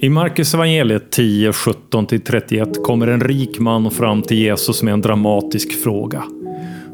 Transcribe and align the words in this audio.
I 0.00 0.08
Markus 0.08 0.54
evangeliet 0.54 1.10
10, 1.10 1.50
17-31 1.50 2.82
kommer 2.82 3.06
en 3.06 3.20
rik 3.20 3.58
man 3.58 3.90
fram 3.90 4.22
till 4.22 4.38
Jesus 4.38 4.82
med 4.82 4.94
en 4.94 5.00
dramatisk 5.00 5.82
fråga. 5.82 6.22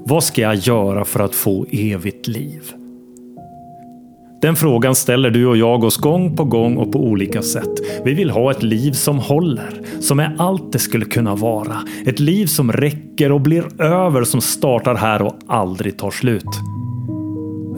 Vad 0.04 0.24
ska 0.24 0.42
jag 0.42 0.54
göra 0.54 1.04
för 1.04 1.20
att 1.20 1.34
få 1.34 1.66
evigt 1.70 2.26
liv? 2.26 2.62
Den 4.42 4.56
frågan 4.56 4.94
ställer 4.94 5.30
du 5.30 5.46
och 5.46 5.56
jag 5.56 5.84
oss 5.84 5.96
gång 5.96 6.36
på 6.36 6.44
gång 6.44 6.76
och 6.76 6.92
på 6.92 6.98
olika 6.98 7.42
sätt. 7.42 7.80
Vi 8.04 8.14
vill 8.14 8.30
ha 8.30 8.50
ett 8.50 8.62
liv 8.62 8.92
som 8.92 9.18
håller, 9.18 9.80
som 10.00 10.20
är 10.20 10.36
allt 10.38 10.72
det 10.72 10.78
skulle 10.78 11.04
kunna 11.04 11.34
vara. 11.34 11.76
Ett 12.06 12.20
liv 12.20 12.46
som 12.46 12.72
räcker 12.72 13.32
och 13.32 13.40
blir 13.40 13.82
över, 13.82 14.24
som 14.24 14.40
startar 14.40 14.94
här 14.94 15.22
och 15.22 15.34
aldrig 15.46 15.98
tar 15.98 16.10
slut. 16.10 16.73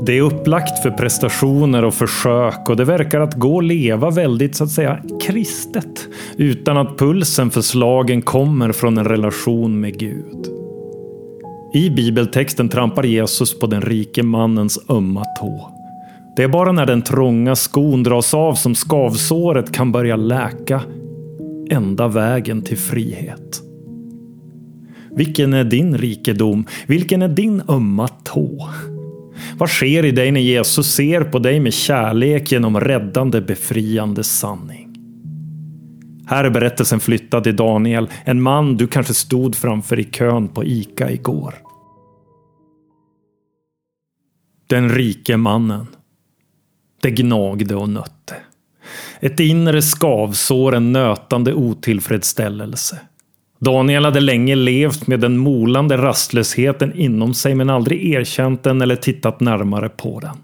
Det 0.07 0.19
är 0.19 0.23
upplagt 0.23 0.83
för 0.83 0.91
prestationer 0.91 1.85
och 1.85 1.95
försök 1.95 2.69
och 2.69 2.77
det 2.77 2.85
verkar 2.85 3.21
att 3.21 3.35
gå 3.35 3.55
och 3.55 3.63
leva 3.63 4.11
väldigt 4.11 4.57
så 4.57 4.65
att 4.65 4.71
säga 4.71 5.03
kristet 5.23 6.09
utan 6.37 6.77
att 6.77 6.99
pulsen 6.99 7.51
för 7.51 7.61
slagen 7.61 8.23
kommer 8.23 8.73
från 8.73 8.99
en 8.99 9.05
relation 9.05 9.81
med 9.81 9.99
Gud. 9.99 10.47
I 11.75 11.91
bibeltexten 11.91 12.69
trampar 12.69 13.03
Jesus 13.03 13.59
på 13.59 13.67
den 13.67 13.83
rike 13.83 14.23
mannens 14.23 14.79
ömma 14.89 15.25
tå. 15.41 15.73
Det 16.37 16.43
är 16.43 16.49
bara 16.49 16.73
när 16.73 16.87
den 16.87 17.03
trånga 17.03 17.57
skon 17.57 18.03
dras 18.03 18.35
av 18.35 18.55
som 18.55 18.75
skavsåret 18.75 19.73
kan 19.73 19.93
börja 19.93 20.17
läka. 20.17 20.81
Enda 21.71 22.09
vägen 22.09 22.63
till 22.63 22.79
frihet. 22.79 23.63
Vilken 25.11 25.53
är 25.53 25.65
din 25.65 25.99
rikedom? 25.99 26.67
Vilken 26.87 27.23
är 27.23 27.29
din 27.29 27.63
ömma 27.69 28.09
tå? 28.09 28.69
Vad 29.59 29.71
sker 29.71 30.05
i 30.05 30.11
dig 30.11 30.31
när 30.31 30.41
Jesus 30.41 30.95
ser 30.95 31.21
på 31.21 31.39
dig 31.39 31.61
med 31.61 31.73
kärlek 31.73 32.53
genom 32.53 32.81
räddande, 32.81 33.41
befriande 33.41 34.25
sanning? 34.25 34.97
Här 36.27 36.45
är 36.45 36.51
berättelsen 36.51 37.01
flyttad 37.01 37.45
till 37.45 37.57
Daniel, 37.57 38.09
en 38.25 38.43
man 38.43 38.77
du 38.77 38.87
kanske 38.87 39.15
stod 39.15 39.57
framför 39.57 39.99
i 39.99 40.05
kön 40.05 40.49
på 40.49 40.65
ICA 40.65 41.11
igår. 41.11 41.55
Den 44.67 44.89
rike 44.89 45.37
mannen. 45.37 45.87
Det 47.03 47.11
gnagde 47.11 47.75
och 47.75 47.89
nötte. 47.89 48.37
Ett 49.21 49.41
inre 49.41 49.83
skavsår, 49.83 50.75
en 50.75 50.93
nötande 50.93 51.55
otillfredsställelse. 51.55 53.01
Daniel 53.59 54.05
hade 54.05 54.21
länge 54.21 54.55
levt 54.55 55.07
med 55.07 55.21
den 55.21 55.39
molande 55.39 55.97
rastlösheten 55.97 56.95
inom 56.95 57.35
sig 57.35 57.55
men 57.55 57.71
aldrig 57.71 58.15
erkänt 58.15 58.63
den 58.63 58.83
eller 58.83 58.97
tittat 58.97 59.41
närmare 59.41 59.89
på 59.89 60.21
den. 60.21 60.37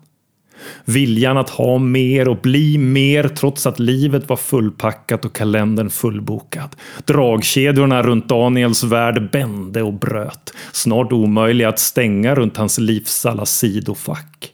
Viljan 0.85 1.39
att 1.39 1.51
ha 1.51 1.79
mer 1.79 2.29
och 2.29 2.37
bli 2.37 2.79
mer 2.79 3.29
trots 3.29 3.67
att 3.67 3.79
livet 3.79 4.29
var 4.29 4.37
fullpackat 4.37 5.25
och 5.25 5.33
kalendern 5.33 5.91
fullbokad. 5.91 6.77
Dragkedjorna 7.05 8.03
runt 8.03 8.29
Daniels 8.29 8.85
värld 8.85 9.31
bände 9.33 9.83
och 9.83 9.93
bröt. 9.93 10.55
Snart 10.73 11.13
omöjliga 11.13 11.69
att 11.69 11.79
stänga 11.79 12.35
runt 12.35 12.57
hans 12.57 12.79
livs 12.79 13.27
alla 13.27 13.47
sidofack. 13.47 14.52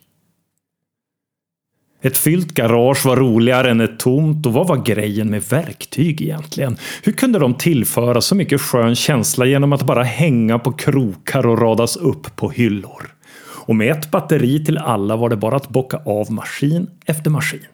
Ett 2.03 2.17
fyllt 2.17 2.55
garage 2.55 3.07
var 3.07 3.17
roligare 3.17 3.71
än 3.71 3.81
ett 3.81 3.99
tomt 3.99 4.47
och 4.47 4.53
vad 4.53 4.69
var 4.69 4.77
grejen 4.77 5.31
med 5.31 5.43
verktyg 5.43 6.23
egentligen? 6.23 6.77
Hur 7.03 7.13
kunde 7.13 7.39
de 7.39 7.55
tillföra 7.55 8.21
så 8.21 8.35
mycket 8.35 8.61
skön 8.61 8.95
känsla 8.95 9.47
genom 9.47 9.73
att 9.73 9.83
bara 9.83 10.03
hänga 10.03 10.59
på 10.59 10.73
krokar 10.73 11.47
och 11.47 11.59
radas 11.59 11.97
upp 11.97 12.37
på 12.37 12.51
hyllor? 12.51 13.15
Och 13.41 13.77
med 13.77 13.91
ett 13.93 14.11
batteri 14.11 14.65
till 14.65 14.79
alla 14.79 15.17
var 15.17 15.29
det 15.29 15.37
bara 15.37 15.57
att 15.57 15.69
bocka 15.69 16.01
av 16.05 16.33
maskin 16.33 16.91
efter 17.07 17.31
maskin. 17.31 17.67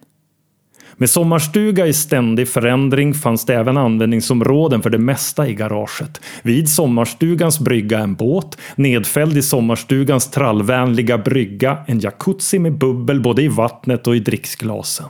Med 0.97 1.11
sommarstuga 1.11 1.87
i 1.87 1.93
ständig 1.93 2.49
förändring 2.49 3.15
fanns 3.15 3.47
det 3.47 3.55
även 3.55 3.77
användningsområden 3.77 4.83
för 4.83 4.91
det 4.91 4.99
mesta 4.99 5.49
i 5.49 5.55
garaget. 5.55 6.21
Vid 6.43 6.69
sommarstugans 6.69 7.61
brygga 7.61 7.99
en 7.99 8.15
båt, 8.15 8.59
nedfälld 8.77 9.37
i 9.37 9.43
sommarstugans 9.43 10.31
trallvänliga 10.31 11.19
brygga 11.19 11.79
en 11.87 12.01
jacuzzi 12.01 12.59
med 12.59 12.79
bubbel 12.79 13.21
både 13.21 13.43
i 13.43 13.49
vattnet 13.49 14.07
och 14.07 14.17
i 14.17 14.21
dricksglasen. 14.21 15.07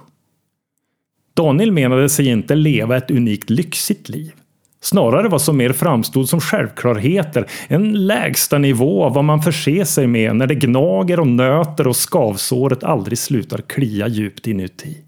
Daniel 1.36 1.72
menade 1.72 2.08
sig 2.08 2.26
inte 2.26 2.54
leva 2.54 2.96
ett 2.96 3.10
unikt 3.10 3.50
lyxigt 3.50 4.08
liv. 4.08 4.32
Snarare 4.80 5.28
vad 5.28 5.42
som 5.42 5.56
mer 5.56 5.72
framstod 5.72 6.28
som 6.28 6.40
självklarheter, 6.40 7.46
en 7.68 8.06
lägsta 8.06 8.58
nivå 8.58 9.04
av 9.04 9.14
vad 9.14 9.24
man 9.24 9.42
förser 9.42 9.84
sig 9.84 10.06
med 10.06 10.36
när 10.36 10.46
det 10.46 10.54
gnager 10.54 11.20
och 11.20 11.26
nöter 11.26 11.86
och 11.86 11.96
skavsåret 11.96 12.84
aldrig 12.84 13.18
slutar 13.18 13.58
klia 13.58 14.08
djupt 14.08 14.46
inuti. 14.46 15.03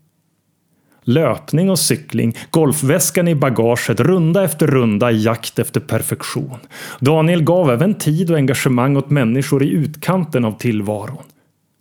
Löpning 1.09 1.71
och 1.71 1.79
cykling, 1.79 2.37
golfväskan 2.51 3.29
i 3.29 3.35
bagaget, 3.35 4.01
runda 4.01 4.45
efter 4.45 4.67
runda 4.67 5.11
i 5.11 5.23
jakt 5.23 5.59
efter 5.59 5.81
perfektion. 5.81 6.59
Daniel 7.01 7.43
gav 7.43 7.71
även 7.71 7.95
tid 7.95 8.31
och 8.31 8.37
engagemang 8.37 8.97
åt 8.97 9.11
människor 9.11 9.63
i 9.63 9.71
utkanten 9.71 10.45
av 10.45 10.59
tillvaron. 10.59 11.23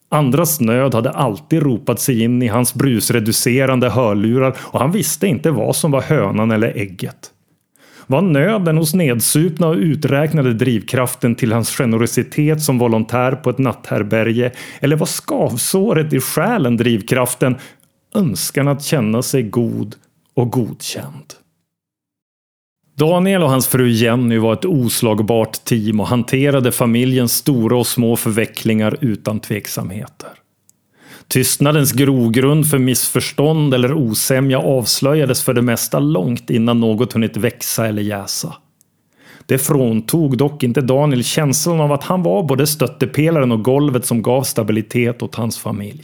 Andras 0.09 0.59
nöd 0.59 0.93
hade 0.93 1.11
alltid 1.11 1.63
ropat 1.63 1.99
sig 1.99 2.23
in 2.23 2.41
i 2.41 2.47
hans 2.47 2.73
brusreducerande 2.73 3.89
hörlurar 3.89 4.57
och 4.59 4.79
han 4.79 4.91
visste 4.91 5.27
inte 5.27 5.51
vad 5.51 5.75
som 5.75 5.91
var 5.91 6.01
hönan 6.01 6.51
eller 6.51 6.77
ägget. 6.77 7.31
Var 8.07 8.21
nöden 8.21 8.77
hos 8.77 8.93
nedsupna 8.93 9.67
och 9.67 9.75
uträknade 9.75 10.53
drivkraften 10.53 11.35
till 11.35 11.53
hans 11.53 11.77
generositet 11.77 12.61
som 12.61 12.77
volontär 12.77 13.31
på 13.31 13.49
ett 13.49 13.57
natthärbärge? 13.57 14.51
Eller 14.79 14.95
var 14.95 15.05
skavsåret 15.05 16.13
i 16.13 16.19
själen 16.19 16.77
drivkraften 16.77 17.55
önskan 18.15 18.67
att 18.67 18.83
känna 18.83 19.21
sig 19.21 19.43
god 19.43 19.95
och 20.33 20.51
godkänd. 20.51 21.33
Daniel 22.97 23.43
och 23.43 23.49
hans 23.49 23.67
fru 23.67 23.89
Jenny 23.89 24.37
var 24.37 24.53
ett 24.53 24.65
oslagbart 24.65 25.53
team 25.65 25.99
och 25.99 26.07
hanterade 26.07 26.71
familjens 26.71 27.33
stora 27.33 27.77
och 27.77 27.87
små 27.87 28.15
förvecklingar 28.15 28.97
utan 29.01 29.39
tveksamheter. 29.39 30.29
Tystnadens 31.27 31.91
grogrund 31.91 32.69
för 32.69 32.77
missförstånd 32.77 33.73
eller 33.73 33.93
osämja 33.93 34.59
avslöjades 34.59 35.43
för 35.43 35.53
det 35.53 35.61
mesta 35.61 35.99
långt 35.99 36.49
innan 36.49 36.79
något 36.79 37.13
hunnit 37.13 37.37
växa 37.37 37.87
eller 37.87 38.01
jäsa. 38.01 38.55
Det 39.45 39.57
fråntog 39.57 40.37
dock 40.37 40.63
inte 40.63 40.81
Daniel 40.81 41.23
känslan 41.23 41.81
av 41.81 41.91
att 41.91 42.03
han 42.03 42.23
var 42.23 42.43
både 42.43 42.67
stöttepelaren 42.67 43.51
och 43.51 43.63
golvet 43.63 44.05
som 44.05 44.21
gav 44.21 44.43
stabilitet 44.43 45.21
åt 45.23 45.35
hans 45.35 45.57
familj. 45.57 46.03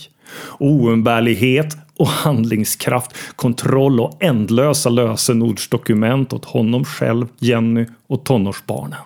Oumbärlighet 0.60 1.78
och 1.98 2.08
handlingskraft, 2.08 3.12
kontroll 3.36 4.00
och 4.00 4.24
ändlösa 4.24 4.90
lösenordsdokument 4.90 6.34
åt 6.34 6.46
honom 6.46 6.86
själv, 6.86 7.28
Jenny 7.40 7.86
och 8.08 8.24
tonårsbarnen. 8.24 9.00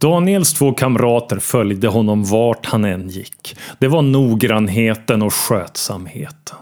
Daniels 0.00 0.54
två 0.54 0.72
kamrater 0.72 1.38
följde 1.38 1.88
honom 1.88 2.24
vart 2.24 2.66
han 2.66 2.84
än 2.84 3.08
gick. 3.08 3.56
Det 3.78 3.88
var 3.88 4.02
noggrannheten 4.02 5.22
och 5.22 5.34
skötsamheten. 5.34 6.56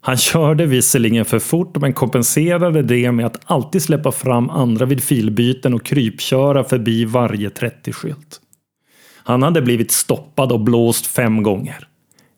Han 0.00 0.16
körde 0.16 0.66
visserligen 0.66 1.24
för 1.24 1.38
fort 1.38 1.76
men 1.80 1.92
kompenserade 1.92 2.82
det 2.82 3.12
med 3.12 3.26
att 3.26 3.40
alltid 3.44 3.82
släppa 3.82 4.12
fram 4.12 4.50
andra 4.50 4.84
vid 4.84 5.02
filbyten 5.02 5.74
och 5.74 5.84
krypköra 5.84 6.64
förbi 6.64 7.04
varje 7.04 7.48
30-skylt. 7.48 8.40
Han 9.16 9.42
hade 9.42 9.62
blivit 9.62 9.92
stoppad 9.92 10.52
och 10.52 10.60
blåst 10.60 11.06
fem 11.06 11.42
gånger. 11.42 11.88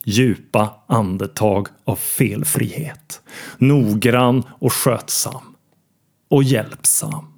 Djupa 0.05 0.75
andetag 0.87 1.69
av 1.85 1.97
felfrihet. 1.97 3.21
Noggrann 3.59 4.43
och 4.49 4.73
skötsam. 4.73 5.43
Och 6.31 6.43
hjälpsam. 6.43 7.32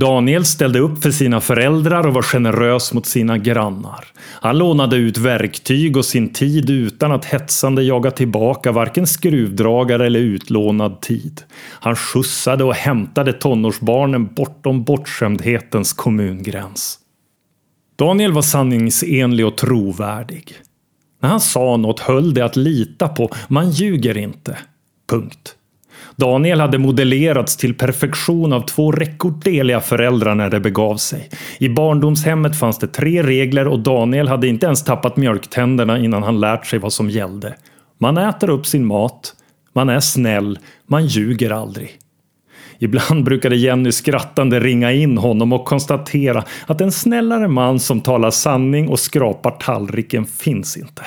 Daniel 0.00 0.44
ställde 0.44 0.78
upp 0.78 1.02
för 1.02 1.10
sina 1.10 1.40
föräldrar 1.40 2.06
och 2.06 2.14
var 2.14 2.22
generös 2.22 2.92
mot 2.92 3.06
sina 3.06 3.38
grannar. 3.38 4.04
Han 4.18 4.58
lånade 4.58 4.96
ut 4.96 5.18
verktyg 5.18 5.96
och 5.96 6.04
sin 6.04 6.32
tid 6.32 6.70
utan 6.70 7.12
att 7.12 7.24
hetsande 7.24 7.82
jaga 7.82 8.10
tillbaka 8.10 8.72
varken 8.72 9.06
skruvdragare 9.06 10.06
eller 10.06 10.20
utlånad 10.20 11.00
tid. 11.00 11.42
Han 11.80 11.96
skjutsade 11.96 12.64
och 12.64 12.74
hämtade 12.74 13.32
tonårsbarnen 13.32 14.34
bortom 14.34 14.84
bortskämdhetens 14.84 15.92
kommungräns. 15.92 16.98
Daniel 17.98 18.32
var 18.32 18.42
sanningsenlig 18.42 19.46
och 19.46 19.56
trovärdig. 19.56 20.54
När 21.22 21.28
han 21.28 21.40
sa 21.40 21.76
något 21.76 22.00
höll 22.00 22.34
det 22.34 22.44
att 22.44 22.56
lita 22.56 23.08
på. 23.08 23.30
Man 23.48 23.70
ljuger 23.70 24.16
inte. 24.16 24.58
Punkt. 25.10 25.56
Daniel 26.20 26.60
hade 26.60 26.78
modellerats 26.78 27.56
till 27.56 27.74
perfektion 27.74 28.52
av 28.52 28.60
två 28.60 28.92
rekorddeliga 28.92 29.80
föräldrar 29.80 30.34
när 30.34 30.50
det 30.50 30.60
begav 30.60 30.96
sig. 30.96 31.28
I 31.58 31.68
barndomshemmet 31.68 32.58
fanns 32.58 32.78
det 32.78 32.86
tre 32.86 33.22
regler 33.22 33.68
och 33.68 33.78
Daniel 33.78 34.28
hade 34.28 34.48
inte 34.48 34.66
ens 34.66 34.84
tappat 34.84 35.16
mjölktänderna 35.16 35.98
innan 35.98 36.22
han 36.22 36.40
lärt 36.40 36.66
sig 36.66 36.78
vad 36.78 36.92
som 36.92 37.10
gällde. 37.10 37.54
Man 37.98 38.18
äter 38.18 38.50
upp 38.50 38.66
sin 38.66 38.86
mat, 38.86 39.34
man 39.72 39.88
är 39.88 40.00
snäll, 40.00 40.58
man 40.86 41.06
ljuger 41.06 41.50
aldrig. 41.50 41.90
Ibland 42.78 43.24
brukade 43.24 43.56
Jenny 43.56 43.92
skrattande 43.92 44.60
ringa 44.60 44.92
in 44.92 45.18
honom 45.18 45.52
och 45.52 45.64
konstatera 45.64 46.44
att 46.66 46.80
en 46.80 46.92
snällare 46.92 47.48
man 47.48 47.80
som 47.80 48.00
talar 48.00 48.30
sanning 48.30 48.88
och 48.88 49.00
skrapar 49.00 49.50
tallriken 49.50 50.24
finns 50.24 50.76
inte. 50.76 51.02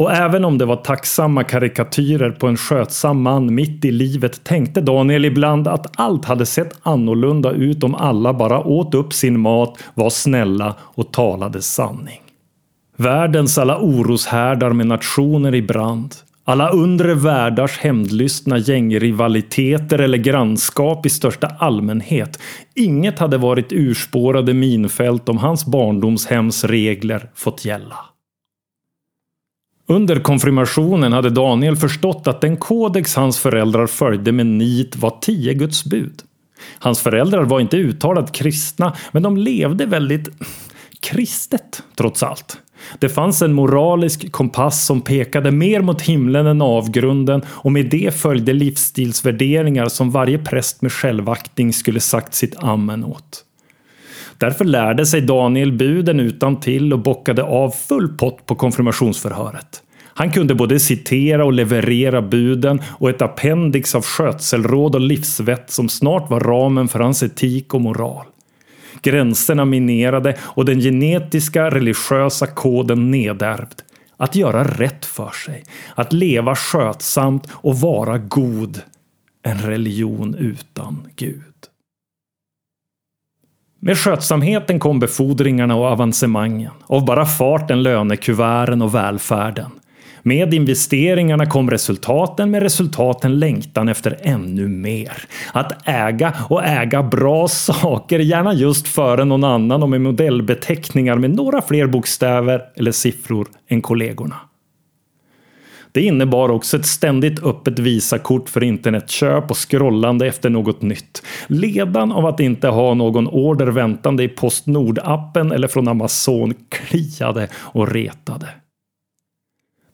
Och 0.00 0.12
även 0.12 0.44
om 0.44 0.58
det 0.58 0.64
var 0.64 0.76
tacksamma 0.76 1.44
karikatyrer 1.44 2.30
på 2.30 2.46
en 2.46 2.56
skötsam 2.56 3.22
man 3.22 3.54
mitt 3.54 3.84
i 3.84 3.92
livet 3.92 4.44
tänkte 4.44 4.80
Daniel 4.80 5.24
ibland 5.24 5.68
att 5.68 6.00
allt 6.00 6.24
hade 6.24 6.46
sett 6.46 6.78
annorlunda 6.82 7.50
ut 7.50 7.84
om 7.84 7.94
alla 7.94 8.34
bara 8.34 8.60
åt 8.60 8.94
upp 8.94 9.12
sin 9.12 9.40
mat, 9.40 9.78
var 9.94 10.10
snälla 10.10 10.74
och 10.80 11.12
talade 11.12 11.62
sanning. 11.62 12.20
Världens 12.96 13.58
alla 13.58 13.78
oroshärdar 13.78 14.72
med 14.72 14.86
nationer 14.86 15.54
i 15.54 15.62
brand. 15.62 16.14
Alla 16.44 16.70
undre 16.70 17.14
världars 17.14 17.78
hämndlystna 17.78 18.58
gängrivaliteter 18.58 19.98
eller 19.98 20.18
grannskap 20.18 21.06
i 21.06 21.10
största 21.10 21.46
allmänhet. 21.58 22.38
Inget 22.74 23.18
hade 23.18 23.38
varit 23.38 23.72
urspårade 23.72 24.54
minfält 24.54 25.28
om 25.28 25.38
hans 25.38 25.66
barndomshems 25.66 26.64
regler 26.64 27.30
fått 27.34 27.64
gälla. 27.64 28.09
Under 29.90 30.16
konfirmationen 30.20 31.12
hade 31.12 31.30
Daniel 31.30 31.76
förstått 31.76 32.26
att 32.26 32.40
den 32.40 32.56
kodex 32.56 33.16
hans 33.16 33.38
föräldrar 33.38 33.86
följde 33.86 34.32
med 34.32 34.46
nit 34.46 34.96
var 34.96 35.18
tio 35.20 35.54
Guds 35.54 35.84
bud. 35.84 36.22
Hans 36.78 37.00
föräldrar 37.00 37.44
var 37.44 37.60
inte 37.60 37.76
uttalat 37.76 38.32
kristna, 38.32 38.96
men 39.12 39.22
de 39.22 39.36
levde 39.36 39.86
väldigt 39.86 40.28
kristet 41.00 41.82
trots 41.96 42.22
allt. 42.22 42.58
Det 42.98 43.08
fanns 43.08 43.42
en 43.42 43.52
moralisk 43.52 44.32
kompass 44.32 44.86
som 44.86 45.00
pekade 45.00 45.50
mer 45.50 45.80
mot 45.80 46.02
himlen 46.02 46.46
än 46.46 46.62
avgrunden 46.62 47.42
och 47.48 47.72
med 47.72 47.90
det 47.90 48.14
följde 48.14 48.52
livsstilsvärderingar 48.52 49.86
som 49.86 50.10
varje 50.10 50.38
präst 50.38 50.82
med 50.82 50.92
självaktning 50.92 51.72
skulle 51.72 52.00
sagt 52.00 52.34
sitt 52.34 52.56
amen 52.58 53.04
åt. 53.04 53.44
Därför 54.40 54.64
lärde 54.64 55.06
sig 55.06 55.20
Daniel 55.20 55.72
buden 55.72 56.20
utan 56.20 56.60
till 56.60 56.92
och 56.92 56.98
bockade 56.98 57.42
av 57.42 57.70
full 57.70 58.08
pott 58.08 58.46
på 58.46 58.54
konfirmationsförhöret. 58.54 59.82
Han 60.04 60.30
kunde 60.30 60.54
både 60.54 60.80
citera 60.80 61.44
och 61.44 61.52
leverera 61.52 62.22
buden 62.22 62.82
och 62.88 63.10
ett 63.10 63.22
appendix 63.22 63.94
av 63.94 64.02
skötselråd 64.02 64.94
och 64.94 65.00
livsvett 65.00 65.70
som 65.70 65.88
snart 65.88 66.30
var 66.30 66.40
ramen 66.40 66.88
för 66.88 67.00
hans 67.00 67.22
etik 67.22 67.74
och 67.74 67.80
moral. 67.80 68.26
Gränserna 69.02 69.64
minerade 69.64 70.36
och 70.40 70.64
den 70.64 70.80
genetiska 70.80 71.70
religiösa 71.70 72.46
koden 72.46 73.10
nedärvd. 73.10 73.82
Att 74.16 74.36
göra 74.36 74.64
rätt 74.64 75.04
för 75.04 75.30
sig, 75.30 75.64
att 75.94 76.12
leva 76.12 76.56
skötsamt 76.56 77.48
och 77.52 77.80
vara 77.80 78.18
god. 78.18 78.80
En 79.42 79.58
religion 79.58 80.34
utan 80.34 81.06
Gud. 81.16 81.49
Med 83.82 83.98
skötsamheten 83.98 84.78
kom 84.78 84.98
befordringarna 84.98 85.76
och 85.76 85.84
avancemangen. 85.84 86.72
Av 86.86 87.04
bara 87.04 87.26
farten 87.26 87.82
lönekuverten 87.82 88.82
och 88.82 88.94
välfärden. 88.94 89.70
Med 90.22 90.54
investeringarna 90.54 91.46
kom 91.46 91.70
resultaten, 91.70 92.50
med 92.50 92.62
resultaten 92.62 93.38
längtan 93.38 93.88
efter 93.88 94.18
ännu 94.22 94.68
mer. 94.68 95.12
Att 95.52 95.88
äga 95.88 96.34
och 96.48 96.64
äga 96.64 97.02
bra 97.02 97.48
saker, 97.48 98.18
gärna 98.18 98.54
just 98.54 98.88
före 98.88 99.24
någon 99.24 99.44
annan 99.44 99.82
och 99.82 99.88
med 99.88 100.00
modellbeteckningar 100.00 101.16
med 101.16 101.30
några 101.30 101.62
fler 101.62 101.86
bokstäver 101.86 102.62
eller 102.76 102.92
siffror 102.92 103.48
än 103.68 103.82
kollegorna. 103.82 104.36
Det 105.92 106.02
innebar 106.02 106.48
också 106.48 106.76
ett 106.76 106.86
ständigt 106.86 107.42
öppet 107.42 107.78
Visakort 107.78 108.48
för 108.48 108.62
internetköp 108.62 109.50
och 109.50 109.70
scrollande 109.70 110.26
efter 110.26 110.50
något 110.50 110.82
nytt. 110.82 111.22
Ledan 111.46 112.12
av 112.12 112.26
att 112.26 112.40
inte 112.40 112.68
ha 112.68 112.94
någon 112.94 113.28
order 113.28 113.66
väntande 113.66 114.22
i 114.22 114.28
Postnord-appen 114.28 115.54
eller 115.54 115.68
från 115.68 115.88
Amazon 115.88 116.54
kliade 116.68 117.48
och 117.54 117.92
retade. 117.92 118.48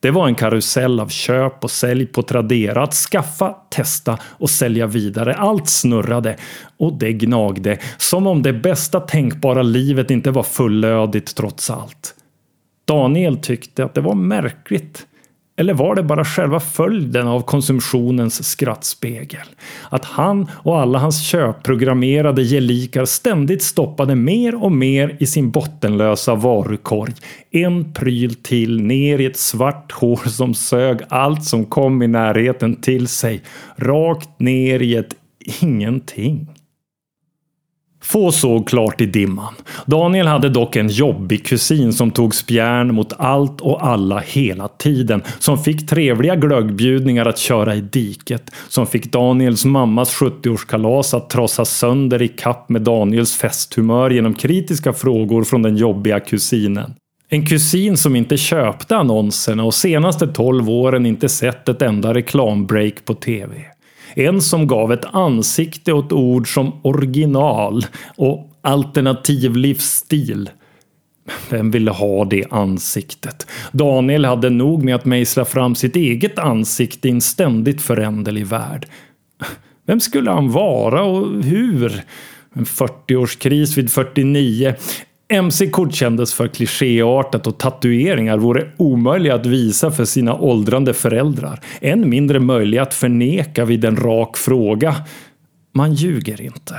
Det 0.01 0.11
var 0.11 0.29
en 0.29 0.35
karusell 0.35 1.01
av 1.01 1.09
köp 1.09 1.65
och 1.65 1.71
sälj 1.71 2.07
på 2.07 2.23
Tradera. 2.23 2.83
Att 2.83 2.95
skaffa, 2.95 3.57
testa 3.71 4.19
och 4.23 4.51
sälja 4.51 4.87
vidare. 4.87 5.35
Allt 5.35 5.69
snurrade 5.69 6.37
och 6.77 6.93
det 6.93 7.13
gnagde. 7.13 7.79
Som 7.97 8.27
om 8.27 8.43
det 8.43 8.53
bästa 8.53 9.01
tänkbara 9.01 9.63
livet 9.63 10.11
inte 10.11 10.31
var 10.31 10.43
fullödigt 10.43 11.37
trots 11.37 11.71
allt. 11.71 12.15
Daniel 12.85 13.37
tyckte 13.37 13.85
att 13.85 13.95
det 13.95 14.01
var 14.01 14.15
märkligt 14.15 15.07
eller 15.57 15.75
var 15.75 15.95
det 15.95 16.03
bara 16.03 16.25
själva 16.25 16.61
följden 16.61 17.29
av 17.29 17.41
konsumtionens 17.41 18.45
skrattspegel? 18.51 19.47
Att 19.89 20.05
han 20.05 20.51
och 20.53 20.81
alla 20.81 20.99
hans 20.99 21.23
köpprogrammerade 21.27 22.43
gelikar 22.43 23.05
ständigt 23.05 23.63
stoppade 23.63 24.15
mer 24.15 24.65
och 24.65 24.73
mer 24.73 25.17
i 25.21 25.27
sin 25.27 25.51
bottenlösa 25.51 26.35
varukorg. 26.35 27.15
En 27.51 27.93
pryl 27.93 28.35
till 28.35 28.83
ner 28.83 29.19
i 29.19 29.27
ett 29.27 29.39
svart 29.39 29.93
hår 29.93 30.29
som 30.29 30.55
sög 30.55 30.99
allt 31.09 31.45
som 31.45 31.65
kom 31.65 32.03
i 32.03 32.07
närheten 32.07 32.77
till 32.81 33.09
sig. 33.09 33.43
Rakt 33.77 34.41
ner 34.41 34.83
i 34.83 34.97
ett 34.97 35.15
ingenting. 35.61 36.56
Få 38.07 38.33
såg 38.33 38.69
klart 38.69 39.01
i 39.01 39.07
dimman. 39.07 39.55
Daniel 39.87 40.27
hade 40.27 40.49
dock 40.49 40.77
en 40.77 40.89
jobbig 40.89 41.47
kusin 41.47 41.93
som 41.93 42.11
tog 42.11 42.35
spjärn 42.35 42.95
mot 42.95 43.13
allt 43.19 43.61
och 43.61 43.87
alla 43.87 44.19
hela 44.19 44.69
tiden. 44.69 45.23
Som 45.39 45.59
fick 45.59 45.89
trevliga 45.89 46.37
glöggbjudningar 46.37 47.27
att 47.27 47.39
köra 47.39 47.75
i 47.75 47.81
diket. 47.81 48.51
Som 48.69 48.87
fick 48.87 49.13
Daniels 49.13 49.65
mammas 49.65 50.17
70-årskalas 50.17 51.17
att 51.17 51.31
trossas 51.31 51.71
sönder 51.71 52.23
i 52.23 52.29
kapp 52.29 52.69
med 52.69 52.83
Daniels 52.83 53.37
festhumör 53.37 54.11
genom 54.11 54.35
kritiska 54.35 54.93
frågor 54.93 55.45
från 55.45 55.63
den 55.63 55.77
jobbiga 55.77 56.21
kusinen. 56.21 56.95
En 57.29 57.47
kusin 57.47 57.97
som 57.97 58.17
inte 58.17 58.37
köpte 58.37 58.97
annonserna 58.97 59.65
och 59.65 59.75
senaste 59.75 60.27
12 60.27 60.71
åren 60.71 61.07
inte 61.07 61.29
sett 61.29 61.69
ett 61.69 61.83
enda 61.83 62.15
reklambreak 62.15 63.05
på 63.05 63.15
TV. 63.15 63.55
En 64.19 64.43
som 64.43 64.67
gav 64.67 64.93
ett 64.93 65.05
ansikte 65.05 65.93
åt 65.93 66.13
ord 66.13 66.55
som 66.55 66.73
original 66.83 67.87
och 68.17 68.51
alternativ 68.61 69.57
livsstil. 69.57 70.51
Vem 71.51 71.71
ville 71.71 71.91
ha 71.91 72.25
det 72.25 72.45
ansiktet? 72.51 73.47
Daniel 73.73 74.25
hade 74.25 74.51
nog 74.51 74.85
med 74.85 74.95
att 74.95 75.05
mejsla 75.05 75.45
fram 75.45 75.75
sitt 75.75 75.97
eget 75.97 76.39
ansikte 76.39 77.09
i 77.09 77.11
en 77.11 77.21
ständigt 77.21 77.83
föränderlig 77.83 78.47
värld. 78.47 78.87
Vem 79.87 80.01
skulle 80.01 80.31
han 80.31 80.51
vara 80.51 81.03
och 81.03 81.43
hur? 81.43 82.03
En 82.53 82.65
40-årskris 82.65 83.77
vid 83.77 83.91
49. 83.91 84.75
MC-kort 85.29 85.95
kändes 85.95 86.35
för 86.35 86.49
klichéartat 86.49 87.47
och 87.47 87.59
tatueringar 87.59 88.39
vore 88.39 88.71
omöjliga 88.77 89.35
att 89.35 89.47
visa 89.47 89.91
för 89.91 90.05
sina 90.05 90.35
åldrande 90.35 90.95
föräldrar. 90.95 91.61
Än 91.81 92.11
mindre 92.11 92.41
möjliga 92.41 92.83
att 92.83 92.95
förneka 92.95 93.65
vid 93.65 93.85
en 93.85 93.97
rak 93.97 94.37
fråga. 94.37 94.95
Man 95.75 95.95
ljuger 95.95 96.41
inte. 96.41 96.75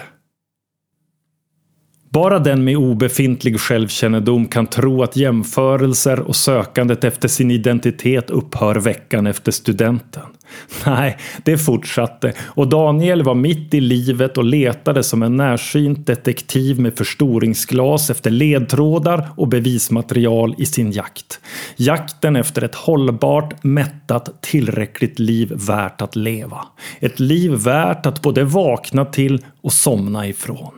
Bara 2.09 2.39
den 2.39 2.63
med 2.63 2.77
obefintlig 2.77 3.59
självkännedom 3.59 4.47
kan 4.47 4.67
tro 4.67 5.03
att 5.03 5.15
jämförelser 5.15 6.19
och 6.19 6.35
sökandet 6.35 7.03
efter 7.03 7.27
sin 7.27 7.51
identitet 7.51 8.29
upphör 8.29 8.75
veckan 8.75 9.27
efter 9.27 9.51
studenten. 9.51 10.23
Nej, 10.85 11.17
det 11.43 11.57
fortsatte 11.57 12.33
och 12.45 12.67
Daniel 12.67 13.23
var 13.23 13.35
mitt 13.35 13.73
i 13.73 13.79
livet 13.79 14.37
och 14.37 14.43
letade 14.43 15.03
som 15.03 15.23
en 15.23 15.37
närsynt 15.37 16.07
detektiv 16.07 16.79
med 16.79 16.97
förstoringsglas 16.97 18.09
efter 18.09 18.29
ledtrådar 18.29 19.29
och 19.35 19.47
bevismaterial 19.47 20.55
i 20.57 20.65
sin 20.65 20.91
jakt. 20.91 21.39
Jakten 21.75 22.35
efter 22.35 22.63
ett 22.63 22.75
hållbart, 22.75 23.63
mättat, 23.63 24.41
tillräckligt 24.41 25.19
liv 25.19 25.51
värt 25.55 26.01
att 26.01 26.15
leva. 26.15 26.65
Ett 26.99 27.19
liv 27.19 27.51
värt 27.51 28.05
att 28.05 28.21
både 28.21 28.43
vakna 28.43 29.05
till 29.05 29.45
och 29.61 29.73
somna 29.73 30.27
ifrån. 30.27 30.73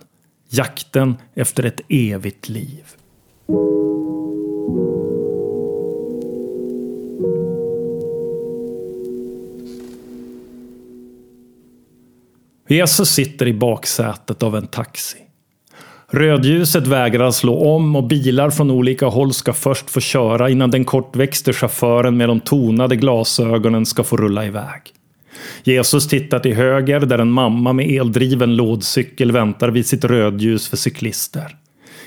Jakten 0.52 1.16
efter 1.34 1.64
ett 1.64 1.82
evigt 1.90 2.50
liv. 2.50 2.84
Jesus 12.68 13.10
sitter 13.10 13.48
i 13.48 13.54
baksätet 13.54 14.44
av 14.44 14.56
en 14.56 14.68
taxi. 14.68 15.18
Rödljuset 16.08 16.88
vägrar 16.88 17.32
slå 17.32 17.76
om 17.76 17.96
och 17.96 18.08
bilar 18.08 18.50
från 18.50 18.72
olika 18.72 19.06
håll 19.06 19.34
ska 19.34 19.54
först 19.54 19.90
få 19.90 20.00
köra 20.00 20.50
innan 20.50 20.72
den 20.72 20.86
kortväxte 20.86 21.54
chauffören 21.54 22.18
med 22.18 22.30
de 22.30 22.40
tonade 22.40 22.96
glasögonen 22.96 23.86
ska 23.86 24.04
få 24.04 24.18
rulla 24.18 24.46
iväg. 24.46 24.82
Jesus 25.64 26.08
tittar 26.08 26.40
till 26.40 26.56
höger 26.56 27.00
där 27.00 27.20
en 27.20 27.32
mamma 27.32 27.74
med 27.74 27.92
eldriven 27.92 28.56
lådcykel 28.56 29.32
väntar 29.32 29.70
vid 29.70 29.86
sitt 29.86 30.06
rödljus 30.06 30.68
för 30.68 30.78
cyklister. 30.78 31.56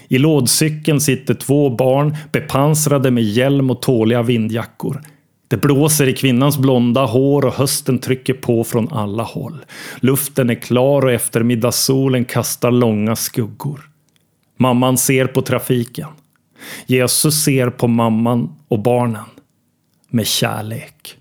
I 0.08 0.18
lådcykeln 0.18 1.00
sitter 1.00 1.34
två 1.34 1.70
barn 1.70 2.16
bepansrade 2.32 3.10
med 3.10 3.24
hjälm 3.24 3.70
och 3.70 3.82
tåliga 3.82 4.22
vindjackor. 4.22 5.00
Det 5.48 5.56
blåser 5.56 6.08
i 6.08 6.12
kvinnans 6.12 6.58
blonda 6.58 7.04
hår 7.04 7.44
och 7.44 7.52
hösten 7.52 7.98
trycker 7.98 8.34
på 8.34 8.64
från 8.64 8.92
alla 8.92 9.22
håll. 9.22 9.64
Luften 10.00 10.50
är 10.50 10.54
klar 10.54 11.04
och 11.04 11.12
eftermiddagssolen 11.12 12.24
kastar 12.24 12.70
långa 12.70 13.16
skuggor. 13.16 13.80
Mamman 14.58 14.98
ser 14.98 15.26
på 15.26 15.42
trafiken. 15.42 16.08
Jesus 16.86 17.44
ser 17.44 17.70
på 17.70 17.88
mamman 17.88 18.54
och 18.68 18.78
barnen. 18.78 19.24
med 20.10 20.26
kärlek. 20.26 21.16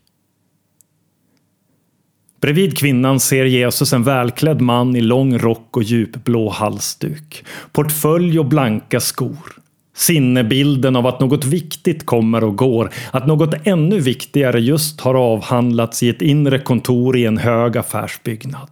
Bredvid 2.42 2.78
kvinnan 2.78 3.20
ser 3.20 3.46
Jesus 3.46 3.94
en 3.94 4.04
välklädd 4.04 4.62
man 4.62 4.96
i 4.96 5.02
lång 5.02 5.38
rock 5.38 5.78
och 5.78 5.84
djupblå 5.84 6.50
halsduk. 6.50 7.44
Portfölj 7.72 8.40
och 8.40 8.46
blanka 8.46 9.00
skor. 9.00 9.62
Sinnebilden 9.96 10.96
av 10.96 11.08
att 11.08 11.20
något 11.20 11.46
viktigt 11.46 12.06
kommer 12.06 12.44
och 12.44 12.58
går, 12.58 12.90
att 13.12 13.28
något 13.28 13.68
ännu 13.68 14.00
viktigare 14.00 14.62
just 14.62 15.02
har 15.02 15.16
avhandlats 15.16 16.04
i 16.04 16.10
ett 16.10 16.22
inre 16.22 16.60
kontor 16.60 17.18
i 17.18 17.26
en 17.26 17.38
hög 17.38 17.78
affärsbyggnad. 17.78 18.70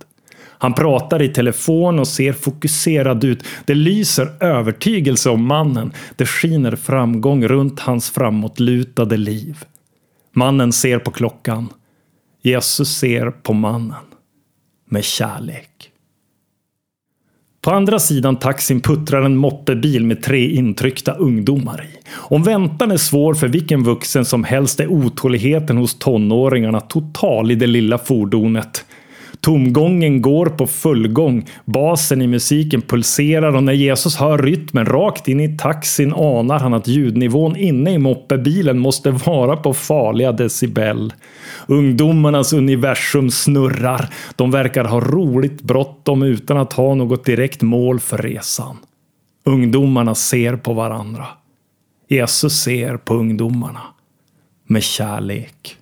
Han 0.61 0.73
pratar 0.73 1.21
i 1.21 1.29
telefon 1.29 1.99
och 1.99 2.07
ser 2.07 2.33
fokuserad 2.33 3.23
ut. 3.23 3.43
Det 3.65 3.75
lyser 3.75 4.29
övertygelse 4.39 5.29
om 5.29 5.47
mannen. 5.47 5.93
Det 6.15 6.25
skiner 6.25 6.75
framgång 6.75 7.47
runt 7.47 7.79
hans 7.79 8.09
framåtlutade 8.09 9.17
liv. 9.17 9.57
Mannen 10.33 10.71
ser 10.71 10.99
på 10.99 11.11
klockan. 11.11 11.69
Jesus 12.41 12.97
ser 12.97 13.31
på 13.31 13.53
mannen. 13.53 14.05
Med 14.89 15.03
kärlek. 15.03 15.91
På 17.61 17.71
andra 17.71 17.99
sidan 17.99 18.35
taxin 18.35 18.81
puttrar 18.81 19.21
en 19.21 19.35
moppebil 19.35 20.05
med 20.05 20.23
tre 20.23 20.49
intryckta 20.49 21.13
ungdomar 21.13 21.83
i. 21.83 22.07
Om 22.11 22.43
väntan 22.43 22.91
är 22.91 22.97
svår 22.97 23.33
för 23.33 23.47
vilken 23.47 23.83
vuxen 23.83 24.25
som 24.25 24.43
helst 24.43 24.79
är 24.79 24.87
otåligheten 24.87 25.77
hos 25.77 25.99
tonåringarna 25.99 26.81
total 26.81 27.51
i 27.51 27.55
det 27.55 27.67
lilla 27.67 27.97
fordonet. 27.97 28.85
Tomgången 29.41 30.21
går 30.21 30.45
på 30.45 30.67
fullgång, 30.67 31.45
basen 31.65 32.21
i 32.21 32.27
musiken 32.27 32.81
pulserar 32.81 33.55
och 33.55 33.63
när 33.63 33.73
Jesus 33.73 34.15
hör 34.15 34.37
rytmen 34.37 34.85
rakt 34.85 35.27
in 35.27 35.39
i 35.39 35.57
taxin 35.57 36.13
anar 36.13 36.59
han 36.59 36.73
att 36.73 36.87
ljudnivån 36.87 37.55
inne 37.55 37.93
i 37.93 37.97
moppebilen 37.97 38.79
måste 38.79 39.11
vara 39.11 39.57
på 39.57 39.73
farliga 39.73 40.31
decibel. 40.31 41.13
Ungdomarnas 41.67 42.53
universum 42.53 43.31
snurrar. 43.31 44.09
De 44.35 44.51
verkar 44.51 44.83
ha 44.83 44.99
roligt 44.99 45.61
bråttom 45.61 46.23
utan 46.23 46.57
att 46.57 46.73
ha 46.73 46.95
något 46.95 47.25
direkt 47.25 47.61
mål 47.61 47.99
för 47.99 48.17
resan. 48.17 48.77
Ungdomarna 49.45 50.15
ser 50.15 50.55
på 50.55 50.73
varandra. 50.73 51.25
Jesus 52.07 52.61
ser 52.61 52.97
på 52.97 53.13
ungdomarna. 53.13 53.81
Med 54.67 54.83
kärlek. 54.83 55.77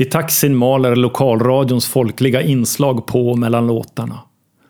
I 0.00 0.04
taxin 0.04 0.56
maler 0.56 0.96
lokalradions 0.96 1.86
folkliga 1.86 2.42
inslag 2.42 3.06
på 3.06 3.36
mellan 3.36 3.66
låtarna. 3.66 4.18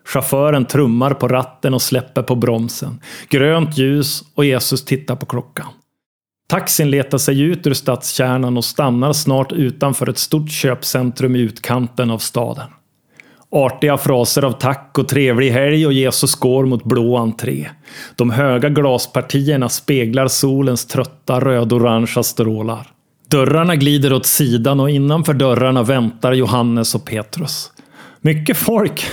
Chauffören 0.05 0.65
trummar 0.65 1.15
på 1.15 1.29
ratten 1.29 1.75
och 1.75 1.83
släpper 1.83 2.23
på 2.23 2.35
bromsen. 2.35 3.01
Grönt 3.29 3.79
ljus 3.79 4.23
och 4.35 4.45
Jesus 4.45 4.85
tittar 4.85 5.17
på 5.17 5.27
klockan. 5.27 5.67
Taxin 6.49 6.91
letar 6.91 7.19
sig 7.19 7.41
ut 7.41 7.67
ur 7.67 7.75
stadskärnan 7.75 8.57
och 8.57 8.65
stannar 8.65 9.13
snart 9.13 9.53
utanför 9.53 10.09
ett 10.09 10.19
stort 10.19 10.51
köpcentrum 10.51 11.37
i 11.37 11.41
utkanten 11.41 12.11
av 12.11 12.19
staden. 12.19 12.69
Artiga 13.51 13.99
fraser 13.99 14.43
av 14.43 14.53
tack 14.53 14.99
och 14.99 15.09
trevlig 15.09 15.51
helg 15.51 15.87
och 15.87 15.93
Jesus 15.93 16.35
går 16.35 16.67
mot 16.67 16.85
blå 16.85 17.17
entré. 17.17 17.69
De 18.17 18.31
höga 18.31 18.69
glaspartierna 18.69 19.69
speglar 19.69 20.29
solens 20.29 20.87
trötta 20.87 21.41
rödorangea 21.41 22.23
strålar. 22.23 22.87
Dörrarna 23.31 23.77
glider 23.77 24.13
åt 24.13 24.27
sidan 24.27 24.81
och 24.81 24.91
innanför 24.91 25.35
dörrarna 25.35 25.83
väntar 25.83 26.33
Johannes 26.33 26.95
och 26.95 27.05
Petrus. 27.05 27.73
Mycket 28.21 28.57
folk, 28.57 29.05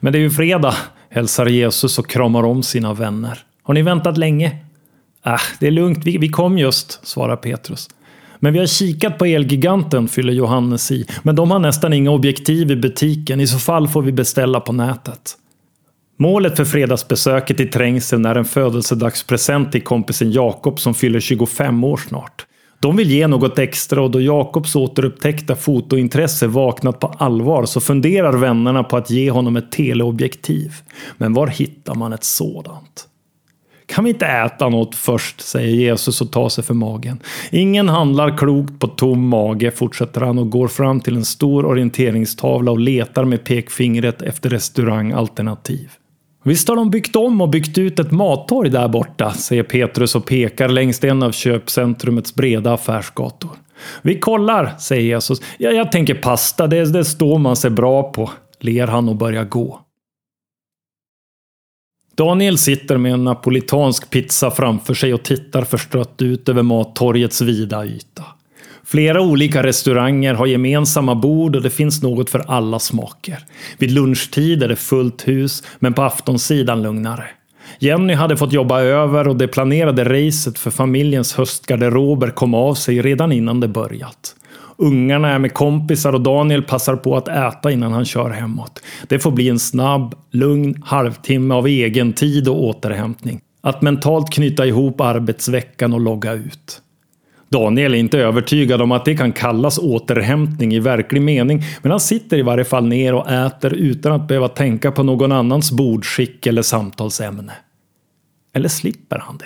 men 0.00 0.12
det 0.12 0.18
är 0.18 0.20
ju 0.20 0.30
fredag, 0.30 0.74
hälsar 1.10 1.46
Jesus 1.46 1.98
och 1.98 2.10
kramar 2.10 2.42
om 2.42 2.62
sina 2.62 2.94
vänner. 2.94 3.38
Har 3.62 3.74
ni 3.74 3.82
väntat 3.82 4.18
länge? 4.18 4.56
Äh, 5.26 5.40
det 5.60 5.66
är 5.66 5.70
lugnt, 5.70 6.04
vi, 6.04 6.18
vi 6.18 6.28
kom 6.28 6.58
just, 6.58 7.06
svarar 7.06 7.36
Petrus. 7.36 7.88
Men 8.38 8.52
vi 8.52 8.58
har 8.58 8.66
kikat 8.66 9.18
på 9.18 9.24
Elgiganten, 9.24 10.08
fyller 10.08 10.32
Johannes 10.32 10.90
i. 10.90 11.06
Men 11.22 11.36
de 11.36 11.50
har 11.50 11.58
nästan 11.58 11.92
inga 11.92 12.10
objektiv 12.10 12.70
i 12.70 12.76
butiken. 12.76 13.40
I 13.40 13.46
så 13.46 13.58
fall 13.58 13.88
får 13.88 14.02
vi 14.02 14.12
beställa 14.12 14.60
på 14.60 14.72
nätet. 14.72 15.36
Målet 16.18 16.56
för 16.56 16.64
fredagsbesöket 16.64 17.60
i 17.60 17.66
trängseln 17.66 18.24
är 18.26 18.34
en 18.34 18.44
födelsedagspresent 18.44 19.72
till 19.72 19.82
kompisen 19.82 20.32
Jakob 20.32 20.80
som 20.80 20.94
fyller 20.94 21.20
25 21.20 21.84
år 21.84 21.96
snart. 21.96 22.46
De 22.86 22.96
vill 22.96 23.10
ge 23.10 23.26
något 23.26 23.58
extra 23.58 24.02
och 24.02 24.10
då 24.10 24.20
Jakobs 24.20 24.76
återupptäckta 24.76 25.56
fotointresse 25.56 26.46
vaknat 26.46 27.00
på 27.00 27.06
allvar 27.06 27.64
så 27.64 27.80
funderar 27.80 28.32
vännerna 28.32 28.84
på 28.84 28.96
att 28.96 29.10
ge 29.10 29.30
honom 29.30 29.56
ett 29.56 29.72
teleobjektiv. 29.72 30.72
Men 31.16 31.32
var 31.32 31.46
hittar 31.46 31.94
man 31.94 32.12
ett 32.12 32.24
sådant? 32.24 33.08
Kan 33.86 34.04
vi 34.04 34.10
inte 34.10 34.26
äta 34.26 34.68
något 34.68 34.94
först, 34.94 35.40
säger 35.40 35.76
Jesus 35.76 36.20
och 36.20 36.32
tar 36.32 36.48
sig 36.48 36.64
för 36.64 36.74
magen. 36.74 37.20
Ingen 37.50 37.88
handlar 37.88 38.38
klokt 38.38 38.78
på 38.78 38.86
tom 38.86 39.28
mage, 39.28 39.70
fortsätter 39.70 40.20
han 40.20 40.38
och 40.38 40.50
går 40.50 40.68
fram 40.68 41.00
till 41.00 41.16
en 41.16 41.24
stor 41.24 41.66
orienteringstavla 41.66 42.70
och 42.70 42.80
letar 42.80 43.24
med 43.24 43.44
pekfingret 43.44 44.22
efter 44.22 44.50
restaurangalternativ. 44.50 45.90
Visst 46.46 46.68
har 46.68 46.76
de 46.76 46.90
byggt 46.90 47.16
om 47.16 47.40
och 47.40 47.48
byggt 47.48 47.78
ut 47.78 47.98
ett 47.98 48.10
mattorg 48.10 48.70
där 48.70 48.88
borta, 48.88 49.32
säger 49.32 49.62
Petrus 49.62 50.14
och 50.14 50.26
pekar 50.26 50.68
längs 50.68 51.04
en 51.04 51.22
av 51.22 51.32
köpcentrumets 51.32 52.34
breda 52.34 52.72
affärsgator. 52.72 53.50
Vi 54.02 54.18
kollar, 54.18 54.76
säger 54.78 55.02
Jesus. 55.02 55.40
Ja, 55.58 55.70
jag 55.70 55.92
tänker 55.92 56.14
pasta, 56.14 56.66
det, 56.66 56.92
det 56.92 57.04
står 57.04 57.38
man 57.38 57.56
sig 57.56 57.70
bra 57.70 58.12
på, 58.12 58.30
ler 58.60 58.86
han 58.86 59.08
och 59.08 59.16
börjar 59.16 59.44
gå. 59.44 59.80
Daniel 62.14 62.58
sitter 62.58 62.96
med 62.96 63.12
en 63.12 63.24
napolitansk 63.24 64.10
pizza 64.10 64.50
framför 64.50 64.94
sig 64.94 65.14
och 65.14 65.22
tittar 65.22 65.62
förstrött 65.62 66.22
ut 66.22 66.48
över 66.48 66.62
mattorgets 66.62 67.40
vida 67.40 67.86
yta. 67.86 68.24
Flera 68.88 69.20
olika 69.20 69.62
restauranger 69.62 70.34
har 70.34 70.46
gemensamma 70.46 71.14
bord 71.14 71.56
och 71.56 71.62
det 71.62 71.70
finns 71.70 72.02
något 72.02 72.30
för 72.30 72.44
alla 72.46 72.78
smaker. 72.78 73.38
Vid 73.78 73.90
lunchtid 73.90 74.62
är 74.62 74.68
det 74.68 74.76
fullt 74.76 75.28
hus, 75.28 75.62
men 75.78 75.94
på 75.94 76.02
aftonsidan 76.02 76.82
lugnare. 76.82 77.24
Jenny 77.78 78.14
hade 78.14 78.36
fått 78.36 78.52
jobba 78.52 78.80
över 78.80 79.28
och 79.28 79.36
det 79.36 79.48
planerade 79.48 80.04
racet 80.04 80.58
för 80.58 80.70
familjens 80.70 81.34
höstgarderober 81.34 82.30
kom 82.30 82.54
av 82.54 82.74
sig 82.74 83.02
redan 83.02 83.32
innan 83.32 83.60
det 83.60 83.68
börjat. 83.68 84.36
Ungarna 84.76 85.32
är 85.32 85.38
med 85.38 85.54
kompisar 85.54 86.12
och 86.12 86.20
Daniel 86.20 86.62
passar 86.62 86.96
på 86.96 87.16
att 87.16 87.28
äta 87.28 87.70
innan 87.70 87.92
han 87.92 88.04
kör 88.04 88.30
hemåt. 88.30 88.82
Det 89.08 89.18
får 89.18 89.30
bli 89.30 89.48
en 89.48 89.58
snabb, 89.58 90.14
lugn 90.30 90.82
halvtimme 90.84 91.54
av 91.54 91.66
egen 91.66 92.12
tid 92.12 92.48
och 92.48 92.64
återhämtning. 92.64 93.40
Att 93.60 93.82
mentalt 93.82 94.30
knyta 94.30 94.66
ihop 94.66 95.00
arbetsveckan 95.00 95.92
och 95.92 96.00
logga 96.00 96.32
ut. 96.32 96.82
Daniel 97.48 97.94
är 97.94 97.98
inte 97.98 98.18
övertygad 98.18 98.82
om 98.82 98.92
att 98.92 99.04
det 99.04 99.14
kan 99.14 99.32
kallas 99.32 99.78
återhämtning 99.78 100.74
i 100.74 100.80
verklig 100.80 101.22
mening, 101.22 101.62
men 101.82 101.90
han 101.90 102.00
sitter 102.00 102.38
i 102.38 102.42
varje 102.42 102.64
fall 102.64 102.86
ner 102.86 103.14
och 103.14 103.30
äter 103.30 103.72
utan 103.74 104.12
att 104.12 104.28
behöva 104.28 104.48
tänka 104.48 104.92
på 104.92 105.02
någon 105.02 105.32
annans 105.32 105.72
bordskick 105.72 106.46
eller 106.46 106.62
samtalsämne. 106.62 107.52
Eller 108.54 108.68
slipper 108.68 109.18
han 109.18 109.38
det? 109.38 109.44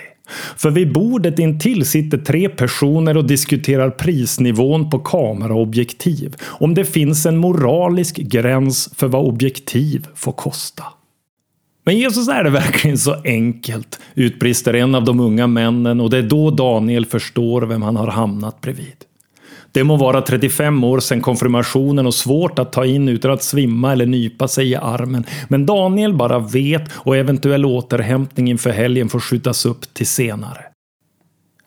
För 0.57 0.71
vid 0.71 0.93
bordet 0.93 1.39
intill 1.39 1.85
sitter 1.85 2.17
tre 2.17 2.49
personer 2.49 3.17
och 3.17 3.25
diskuterar 3.25 3.89
prisnivån 3.89 4.89
på 4.89 4.99
kameraobjektiv. 4.99 6.35
Om 6.43 6.73
det 6.73 6.85
finns 6.85 7.25
en 7.25 7.37
moralisk 7.37 8.15
gräns 8.17 8.89
för 8.95 9.07
vad 9.07 9.25
objektiv 9.25 10.07
får 10.15 10.31
kosta. 10.31 10.83
Men 11.83 11.97
Jesus 11.97 12.27
är 12.27 12.43
det 12.43 12.49
verkligen 12.49 12.97
så 12.97 13.15
enkelt? 13.23 13.99
utbrister 14.15 14.73
en 14.73 14.95
av 14.95 15.05
de 15.05 15.19
unga 15.19 15.47
männen 15.47 16.01
och 16.01 16.09
det 16.09 16.17
är 16.17 16.23
då 16.23 16.51
Daniel 16.51 17.05
förstår 17.05 17.61
vem 17.61 17.81
han 17.81 17.95
har 17.95 18.07
hamnat 18.07 18.61
bredvid. 18.61 18.95
Det 19.71 19.83
må 19.83 19.97
vara 19.97 20.21
35 20.21 20.83
år 20.83 20.99
sedan 20.99 21.21
konfirmationen 21.21 22.07
och 22.07 22.13
svårt 22.13 22.59
att 22.59 22.73
ta 22.73 22.85
in 22.85 23.09
utan 23.09 23.31
att 23.31 23.43
svimma 23.43 23.91
eller 23.91 24.05
nypa 24.05 24.47
sig 24.47 24.69
i 24.69 24.75
armen. 24.75 25.25
Men 25.47 25.65
Daniel 25.65 26.13
bara 26.13 26.39
vet 26.39 26.83
och 26.93 27.17
eventuell 27.17 27.65
återhämtning 27.65 28.49
inför 28.49 28.69
helgen 28.69 29.09
får 29.09 29.19
skjutas 29.19 29.65
upp 29.65 29.93
till 29.93 30.07
senare. 30.07 30.61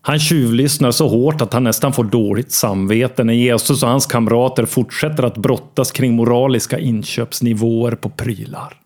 Han 0.01 0.19
tjuvlyssnar 0.19 0.91
så 0.91 1.09
hårt 1.09 1.41
att 1.41 1.53
han 1.53 1.65
nästan 1.65 1.93
får 1.93 2.05
dåligt 2.05 2.53
samvete 2.53 3.25
när 3.25 3.35
Jesus 3.35 3.83
och 3.83 3.89
hans 3.89 4.07
kamrater 4.07 4.65
fortsätter 4.65 5.23
att 5.23 5.37
brottas 5.37 5.93
kring 5.93 6.15
moraliska 6.15 6.79
inköpsnivåer 6.79 7.95
på 7.95 8.09
prylar. 8.09 8.84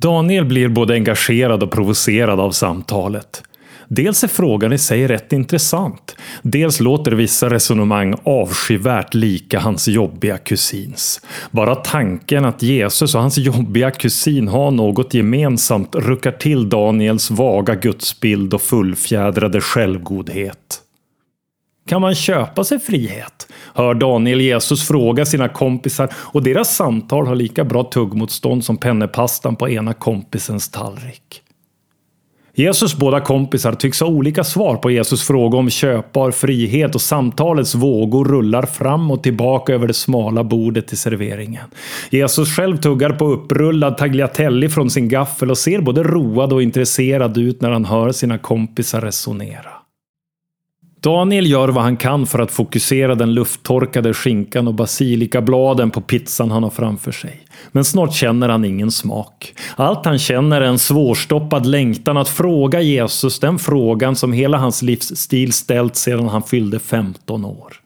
Daniel 0.00 0.44
blir 0.44 0.68
både 0.68 0.94
engagerad 0.94 1.62
och 1.62 1.70
provocerad 1.70 2.40
av 2.40 2.50
samtalet. 2.50 3.42
Dels 3.88 4.24
är 4.24 4.28
frågan 4.28 4.72
i 4.72 4.78
sig 4.78 5.06
rätt 5.06 5.32
intressant. 5.32 6.16
Dels 6.42 6.80
låter 6.80 7.12
vissa 7.12 7.50
resonemang 7.50 8.14
avskyvärt 8.22 9.14
lika 9.14 9.60
hans 9.60 9.88
jobbiga 9.88 10.38
kusins. 10.38 11.20
Bara 11.50 11.74
tanken 11.74 12.44
att 12.44 12.62
Jesus 12.62 13.14
och 13.14 13.20
hans 13.20 13.38
jobbiga 13.38 13.90
kusin 13.90 14.48
har 14.48 14.70
något 14.70 15.14
gemensamt 15.14 15.94
ruckar 15.94 16.32
till 16.32 16.68
Daniels 16.68 17.30
vaga 17.30 17.74
gudsbild 17.74 18.54
och 18.54 18.62
fullfjädrade 18.62 19.60
självgodhet. 19.60 20.80
Kan 21.86 22.00
man 22.00 22.14
köpa 22.14 22.64
sig 22.64 22.78
frihet? 22.78 23.48
Hör 23.74 23.94
Daniel 23.94 24.40
Jesus 24.40 24.88
fråga 24.88 25.26
sina 25.26 25.48
kompisar 25.48 26.12
och 26.14 26.42
deras 26.42 26.76
samtal 26.76 27.26
har 27.26 27.34
lika 27.34 27.64
bra 27.64 27.84
tuggmotstånd 27.84 28.64
som 28.64 28.76
pennepastan 28.76 29.56
på 29.56 29.68
ena 29.68 29.92
kompisens 29.92 30.68
tallrik. 30.68 31.42
Jesus 32.54 32.96
båda 32.96 33.20
kompisar 33.20 33.72
tycks 33.72 34.00
ha 34.00 34.06
olika 34.06 34.44
svar 34.44 34.76
på 34.76 34.90
Jesus 34.90 35.26
fråga 35.26 35.58
om 35.58 35.70
köpbar 35.70 36.30
frihet 36.30 36.94
och 36.94 37.00
samtalets 37.00 37.74
vågor 37.74 38.24
rullar 38.24 38.62
fram 38.62 39.10
och 39.10 39.22
tillbaka 39.22 39.74
över 39.74 39.86
det 39.86 39.94
smala 39.94 40.44
bordet 40.44 40.92
i 40.92 40.96
serveringen. 40.96 41.64
Jesus 42.10 42.56
själv 42.56 42.76
tuggar 42.76 43.10
på 43.10 43.26
upprullad 43.26 43.98
tagliatelle 43.98 44.68
från 44.68 44.90
sin 44.90 45.08
gaffel 45.08 45.50
och 45.50 45.58
ser 45.58 45.80
både 45.80 46.02
road 46.02 46.52
och 46.52 46.62
intresserad 46.62 47.38
ut 47.38 47.60
när 47.60 47.70
han 47.70 47.84
hör 47.84 48.12
sina 48.12 48.38
kompisar 48.38 49.00
resonera. 49.00 49.79
Daniel 51.00 51.46
gör 51.46 51.68
vad 51.68 51.84
han 51.84 51.96
kan 51.96 52.26
för 52.26 52.38
att 52.38 52.50
fokusera 52.50 53.14
den 53.14 53.34
lufttorkade 53.34 54.14
skinkan 54.14 54.68
och 54.68 54.74
basilikabladen 54.74 55.90
på 55.90 56.00
pizzan 56.00 56.50
han 56.50 56.62
har 56.62 56.70
framför 56.70 57.12
sig. 57.12 57.40
Men 57.72 57.84
snart 57.84 58.14
känner 58.14 58.48
han 58.48 58.64
ingen 58.64 58.90
smak. 58.90 59.54
Allt 59.76 60.06
han 60.06 60.18
känner 60.18 60.60
är 60.60 60.66
en 60.66 60.78
svårstoppad 60.78 61.66
längtan 61.66 62.16
att 62.16 62.28
fråga 62.28 62.80
Jesus 62.80 63.40
den 63.40 63.58
frågan 63.58 64.16
som 64.16 64.32
hela 64.32 64.58
hans 64.58 64.82
livsstil 64.82 65.52
ställt 65.52 65.96
sedan 65.96 66.28
han 66.28 66.42
fyllde 66.42 66.78
15 66.78 67.44
år. 67.44 67.80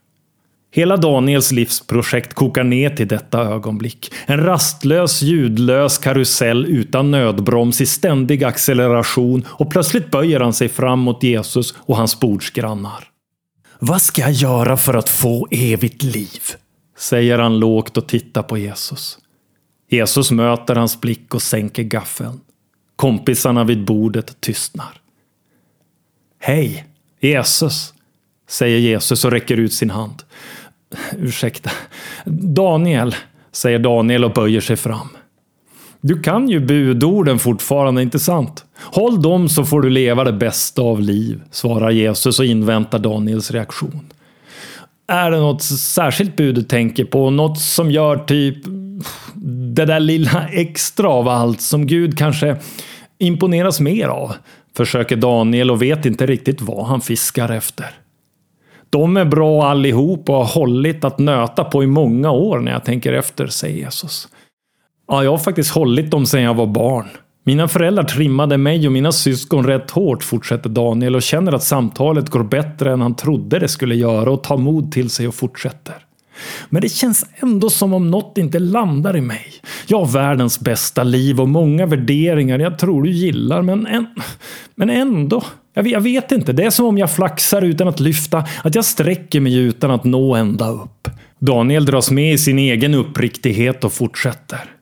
Hela 0.77 0.97
Daniels 0.97 1.53
livsprojekt 1.53 2.35
kokar 2.35 2.65
ner 2.65 2.91
till 2.91 3.09
detta 3.09 3.41
ögonblick. 3.41 4.13
En 4.27 4.45
rastlös, 4.45 5.23
ljudlös 5.23 5.99
karusell 5.99 6.67
utan 6.67 7.11
nödbroms 7.11 7.81
i 7.81 7.87
ständig 7.87 8.45
acceleration 8.45 9.47
och 9.49 9.71
plötsligt 9.71 10.11
böjer 10.11 10.41
han 10.41 10.53
sig 10.53 10.69
fram 10.69 10.99
mot 10.99 11.23
Jesus 11.23 11.75
och 11.79 11.97
hans 11.97 12.21
bordsgrannar. 12.21 13.05
Vad 13.79 14.03
ska 14.03 14.23
jag 14.23 14.33
göra 14.33 14.77
för 14.77 14.95
att 14.95 15.09
få 15.09 15.49
evigt 15.51 16.03
liv? 16.03 16.43
Säger 16.99 17.39
han 17.39 17.59
lågt 17.59 17.97
och 17.97 18.07
tittar 18.07 18.43
på 18.43 18.59
Jesus. 18.59 19.19
Jesus 19.91 20.31
möter 20.31 20.75
hans 20.75 21.01
blick 21.01 21.35
och 21.35 21.43
sänker 21.43 21.83
gaffeln. 21.83 22.41
Kompisarna 22.97 23.65
vid 23.65 23.85
bordet 23.85 24.41
tystnar. 24.41 25.01
Hej, 26.41 26.87
Jesus, 27.21 27.95
säger 28.49 28.79
Jesus 28.79 29.25
och 29.25 29.31
räcker 29.31 29.57
ut 29.57 29.73
sin 29.73 29.91
hand. 29.91 30.23
Ursäkta. 31.19 31.71
Daniel, 32.55 33.15
säger 33.53 33.79
Daniel 33.79 34.25
och 34.25 34.33
böjer 34.33 34.61
sig 34.61 34.77
fram. 34.77 35.09
Du 36.01 36.21
kan 36.21 36.49
ju 36.49 36.61
budorden 36.61 37.39
fortfarande, 37.39 38.03
inte 38.03 38.19
sant? 38.19 38.65
Håll 38.77 39.23
dem 39.23 39.49
så 39.49 39.65
får 39.65 39.81
du 39.81 39.91
leva 39.91 40.25
det 40.25 40.33
bästa 40.33 40.83
av 40.83 41.01
liv, 41.01 41.43
svarar 41.51 41.91
Jesus 41.91 42.39
och 42.39 42.45
inväntar 42.45 42.99
Daniels 42.99 43.51
reaktion. 43.51 44.01
Är 45.07 45.31
det 45.31 45.37
något 45.37 45.63
särskilt 45.63 46.37
bud 46.37 46.55
du 46.55 46.63
tänker 46.63 47.05
på? 47.05 47.31
Något 47.31 47.61
som 47.61 47.91
gör 47.91 48.17
typ 48.17 48.57
det 49.75 49.85
där 49.85 50.01
lilla 50.01 50.49
extra 50.49 51.09
av 51.09 51.29
allt 51.29 51.61
som 51.61 51.87
Gud 51.87 52.19
kanske 52.19 52.57
imponeras 53.19 53.81
mer 53.81 54.09
av? 54.09 54.35
Försöker 54.77 55.17
Daniel 55.17 55.71
och 55.71 55.83
vet 55.83 56.07
inte 56.07 56.27
riktigt 56.27 56.61
vad 56.61 56.87
han 56.87 57.01
fiskar 57.01 57.49
efter. 57.49 57.87
De 58.95 59.17
är 59.17 59.25
bra 59.25 59.67
allihop 59.67 60.29
och 60.29 60.35
har 60.35 60.45
hållit 60.45 61.05
att 61.05 61.19
nöta 61.19 61.65
på 61.65 61.83
i 61.83 61.87
många 61.87 62.31
år 62.31 62.59
när 62.59 62.73
jag 62.73 62.85
tänker 62.85 63.13
efter, 63.13 63.47
säger 63.47 63.77
Jesus. 63.77 64.29
Ja, 65.09 65.25
jag 65.25 65.31
har 65.31 65.39
faktiskt 65.39 65.75
hållit 65.75 66.11
dem 66.11 66.27
sedan 66.27 66.43
jag 66.43 66.55
var 66.55 66.67
barn. 66.67 67.09
Mina 67.45 67.69
föräldrar 67.69 68.05
trimmade 68.05 68.59
mig 68.59 68.87
och 68.87 68.93
mina 68.93 69.13
syskon 69.13 69.67
rätt 69.67 69.91
hårt, 69.91 70.23
fortsätter 70.23 70.69
Daniel 70.71 71.15
och 71.15 71.23
känner 71.23 71.53
att 71.53 71.63
samtalet 71.63 72.31
går 72.31 72.43
bättre 72.43 72.93
än 72.93 73.01
han 73.01 73.17
trodde 73.17 73.59
det 73.59 73.69
skulle 73.69 73.95
göra 73.95 74.31
och 74.31 74.43
tar 74.43 74.57
mod 74.57 74.93
till 74.93 75.11
sig 75.11 75.29
och 75.29 75.35
fortsätter. 75.35 76.04
Men 76.69 76.83
det 76.83 76.89
känns 76.89 77.27
ändå 77.37 77.71
som 77.71 77.95
om 77.95 78.11
något 78.11 78.39
inte 78.39 78.59
landar 78.59 79.17
i 79.17 79.21
mig. 79.21 79.47
Jag 79.87 79.99
har 79.99 80.13
världens 80.13 80.61
bästa 80.61 81.03
liv 81.03 81.41
och 81.41 81.49
många 81.49 81.87
värderingar 81.87 82.59
jag 82.59 82.79
tror 82.79 83.03
du 83.03 83.11
gillar, 83.11 83.63
men, 83.63 83.87
en, 83.87 84.07
men 84.75 84.91
ändå. 84.91 85.43
Jag, 85.75 85.87
jag 85.87 86.01
vet 86.01 86.33
inte, 86.33 86.53
det 86.53 86.65
är 86.65 86.71
som 86.71 86.87
om 86.87 86.99
jag 86.99 87.13
flaxar 87.13 87.63
utan 87.63 87.89
att 87.89 88.01
lyfta, 88.01 88.45
att 88.65 88.75
jag 88.75 88.85
sträcker 88.85 89.41
mig 89.41 89.57
utan 89.57 89.91
att 89.91 90.05
nå 90.05 90.35
ända 90.35 90.71
upp. 90.71 91.09
Daniel 91.39 91.85
dras 91.85 92.11
med 92.11 92.35
i 92.35 92.39
sin 92.39 92.59
egen 92.59 92.95
uppriktighet 92.95 93.85
och 93.85 93.93
fortsätter. 93.93 94.74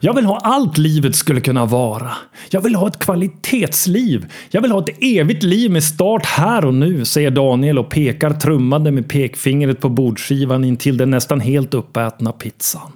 Jag 0.00 0.14
vill 0.14 0.24
ha 0.24 0.38
allt 0.38 0.78
livet 0.78 1.16
skulle 1.16 1.40
kunna 1.40 1.66
vara. 1.66 2.10
Jag 2.50 2.60
vill 2.60 2.74
ha 2.74 2.88
ett 2.88 2.98
kvalitetsliv. 2.98 4.26
Jag 4.50 4.62
vill 4.62 4.72
ha 4.72 4.80
ett 4.80 4.96
evigt 5.00 5.42
liv 5.42 5.70
med 5.70 5.84
start 5.84 6.26
här 6.26 6.64
och 6.64 6.74
nu, 6.74 7.04
säger 7.04 7.30
Daniel 7.30 7.78
och 7.78 7.90
pekar 7.90 8.30
trummande 8.30 8.90
med 8.90 9.08
pekfingret 9.08 9.80
på 9.80 9.88
bordskivan 9.88 10.64
intill 10.64 10.96
den 10.96 11.10
nästan 11.10 11.40
helt 11.40 11.74
uppätna 11.74 12.32
pizzan. 12.32 12.92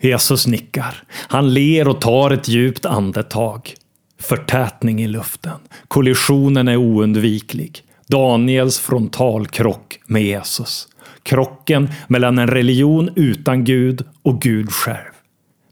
Jesus 0.00 0.46
nickar. 0.46 1.02
Han 1.12 1.54
ler 1.54 1.88
och 1.88 2.00
tar 2.00 2.30
ett 2.30 2.48
djupt 2.48 2.86
andetag. 2.86 3.74
Förtätning 4.20 5.02
i 5.02 5.08
luften. 5.08 5.58
Kollisionen 5.88 6.68
är 6.68 6.76
oundviklig. 6.76 7.82
Daniels 8.06 8.78
frontalkrock 8.78 10.00
med 10.06 10.22
Jesus. 10.22 10.88
Krocken 11.22 11.88
mellan 12.08 12.38
en 12.38 12.48
religion 12.48 13.10
utan 13.16 13.64
Gud 13.64 14.04
och 14.22 14.40
Gud 14.40 14.70
själv. 14.70 15.11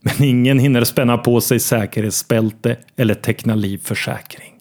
Men 0.01 0.23
ingen 0.23 0.59
hinner 0.59 0.83
spänna 0.83 1.17
på 1.17 1.41
sig 1.41 1.59
säkerhetsbälte 1.59 2.77
eller 2.95 3.13
teckna 3.13 3.55
livförsäkring. 3.55 4.53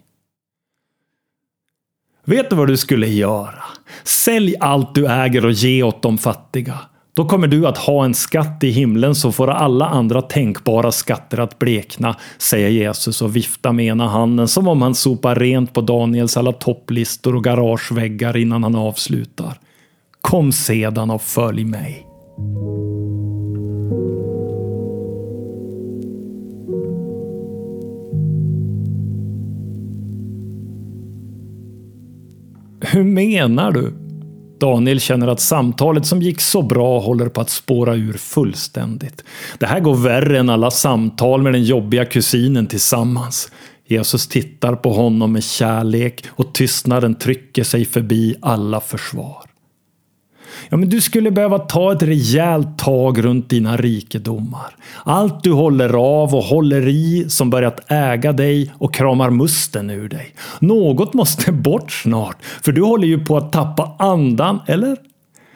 Vet 2.24 2.50
du 2.50 2.56
vad 2.56 2.68
du 2.68 2.76
skulle 2.76 3.06
göra? 3.06 3.62
Sälj 4.04 4.54
allt 4.60 4.94
du 4.94 5.06
äger 5.06 5.44
och 5.44 5.52
ge 5.52 5.82
åt 5.82 6.02
de 6.02 6.18
fattiga. 6.18 6.78
Då 7.14 7.24
kommer 7.24 7.46
du 7.46 7.66
att 7.66 7.78
ha 7.78 8.04
en 8.04 8.14
skatt 8.14 8.64
i 8.64 8.70
himlen 8.70 9.14
så 9.14 9.32
får 9.32 9.50
alla 9.50 9.86
andra 9.86 10.22
tänkbara 10.22 10.92
skatter 10.92 11.40
att 11.40 11.58
blekna, 11.58 12.16
säger 12.38 12.68
Jesus 12.68 13.22
och 13.22 13.36
viftar 13.36 13.72
med 13.72 13.86
ena 13.86 14.08
handen 14.08 14.48
som 14.48 14.68
om 14.68 14.82
han 14.82 14.94
sopar 14.94 15.34
rent 15.34 15.72
på 15.72 15.80
Daniels 15.80 16.36
alla 16.36 16.52
topplistor 16.52 17.36
och 17.36 17.44
garageväggar 17.44 18.36
innan 18.36 18.62
han 18.62 18.74
avslutar. 18.74 19.58
Kom 20.20 20.52
sedan 20.52 21.10
och 21.10 21.22
följ 21.22 21.64
mig. 21.64 22.06
Hur 32.80 33.04
menar 33.04 33.72
du? 33.72 33.92
Daniel 34.60 35.00
känner 35.00 35.28
att 35.28 35.40
samtalet 35.40 36.06
som 36.06 36.22
gick 36.22 36.40
så 36.40 36.62
bra 36.62 37.00
håller 37.00 37.28
på 37.28 37.40
att 37.40 37.50
spåra 37.50 37.94
ur 37.94 38.12
fullständigt. 38.12 39.24
Det 39.58 39.66
här 39.66 39.80
går 39.80 39.94
värre 39.94 40.38
än 40.38 40.50
alla 40.50 40.70
samtal 40.70 41.42
med 41.42 41.52
den 41.52 41.64
jobbiga 41.64 42.04
kusinen 42.04 42.66
tillsammans. 42.66 43.50
Jesus 43.86 44.28
tittar 44.28 44.74
på 44.74 44.92
honom 44.92 45.32
med 45.32 45.44
kärlek 45.44 46.24
och 46.28 46.54
tystnaden 46.54 47.14
trycker 47.14 47.64
sig 47.64 47.84
förbi 47.84 48.34
alla 48.42 48.80
försvar. 48.80 49.49
Ja, 50.68 50.76
men 50.76 50.88
du 50.88 51.00
skulle 51.00 51.30
behöva 51.30 51.58
ta 51.58 51.92
ett 51.92 52.02
rejält 52.02 52.78
tag 52.78 53.24
runt 53.24 53.48
dina 53.48 53.76
rikedomar. 53.76 54.76
Allt 55.04 55.42
du 55.42 55.52
håller 55.52 55.88
av 55.94 56.34
och 56.34 56.44
håller 56.44 56.88
i 56.88 57.24
som 57.28 57.50
börjat 57.50 57.80
äga 57.88 58.32
dig 58.32 58.72
och 58.78 58.94
kramar 58.94 59.30
musten 59.30 59.90
ur 59.90 60.08
dig. 60.08 60.34
Något 60.58 61.14
måste 61.14 61.52
bort 61.70 61.92
snart, 61.92 62.36
för 62.62 62.72
du 62.72 62.82
håller 62.82 63.06
ju 63.06 63.24
på 63.24 63.36
att 63.36 63.52
tappa 63.52 63.96
andan, 63.98 64.60
eller? 64.66 64.96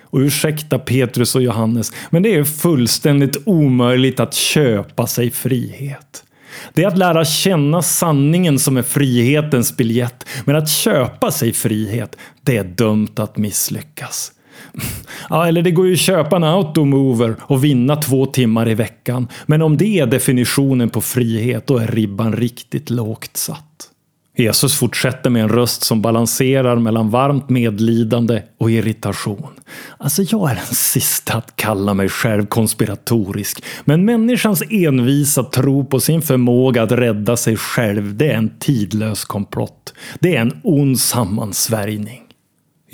Och 0.03 0.19
ursäkta 0.19 0.79
Petrus 0.79 1.35
och 1.35 1.43
Johannes, 1.43 1.93
men 2.11 2.23
det 2.23 2.35
är 2.35 2.45
fullständigt 2.45 3.37
omöjligt 3.47 4.21
att 4.21 4.35
köpa 4.35 5.07
sig 5.07 5.31
frihet. 5.31 6.25
Det 6.75 6.83
är 6.83 6.89
att 6.89 6.99
lära 6.99 7.25
känna 7.25 7.83
sanningen 7.83 8.59
som 8.59 8.77
är 8.77 8.83
frihetens 8.83 9.77
biljett. 9.77 10.27
Men 10.45 10.57
att 10.57 10.69
köpa 10.69 11.31
sig 11.31 11.53
frihet, 11.53 12.17
det 12.41 12.57
är 12.57 12.65
dömt 12.65 13.19
att 13.19 13.37
misslyckas. 13.37 14.33
Ja, 15.31 15.47
eller 15.47 15.63
det 15.63 15.71
går 15.71 15.87
ju 15.87 15.93
att 15.93 15.99
köpa 15.99 16.37
en 16.37 16.45
automover 16.45 17.37
och 17.41 17.65
vinna 17.65 17.97
två 17.97 18.27
timmar 18.27 18.69
i 18.69 18.75
veckan. 18.75 19.29
Men 19.47 19.63
om 19.63 19.77
det 19.77 19.99
är 19.99 20.07
definitionen 20.07 20.91
på 20.91 21.01
frihet, 21.01 21.67
då 21.67 21.79
är 21.79 21.87
ribban 21.87 22.37
riktigt 22.37 22.91
lågt 22.91 23.37
satt. 23.37 23.91
Jesus 24.37 24.75
fortsätter 24.75 25.31
med 25.31 25.43
en 25.43 25.49
röst 25.49 25.83
som 25.83 26.03
balanserar 26.03 26.77
mellan 26.77 27.11
varmt 27.11 27.49
medlidande 27.49 28.43
och 28.59 28.71
irritation. 28.71 29.53
Alltså, 29.99 30.23
jag 30.23 30.51
är 30.51 30.55
den 30.55 30.75
sista 30.75 31.35
att 31.35 31.57
kalla 31.57 31.95
mig 31.95 32.09
själv 32.09 32.47
konspiratorisk, 32.47 33.65
men 33.85 34.05
människans 34.05 34.63
envisa 34.71 35.45
tro 35.45 35.85
på 35.85 36.01
sin 36.01 36.23
förmåga 36.23 36.83
att 36.83 36.93
rädda 36.93 37.37
sig 37.37 37.57
själv, 37.57 38.17
det 38.17 38.31
är 38.31 38.37
en 38.37 38.59
tidlös 38.59 39.25
komplott. 39.25 39.95
Det 40.21 40.37
är 40.37 40.41
en 40.41 40.61
ond 40.63 41.01
sammansvärjning. 41.01 42.24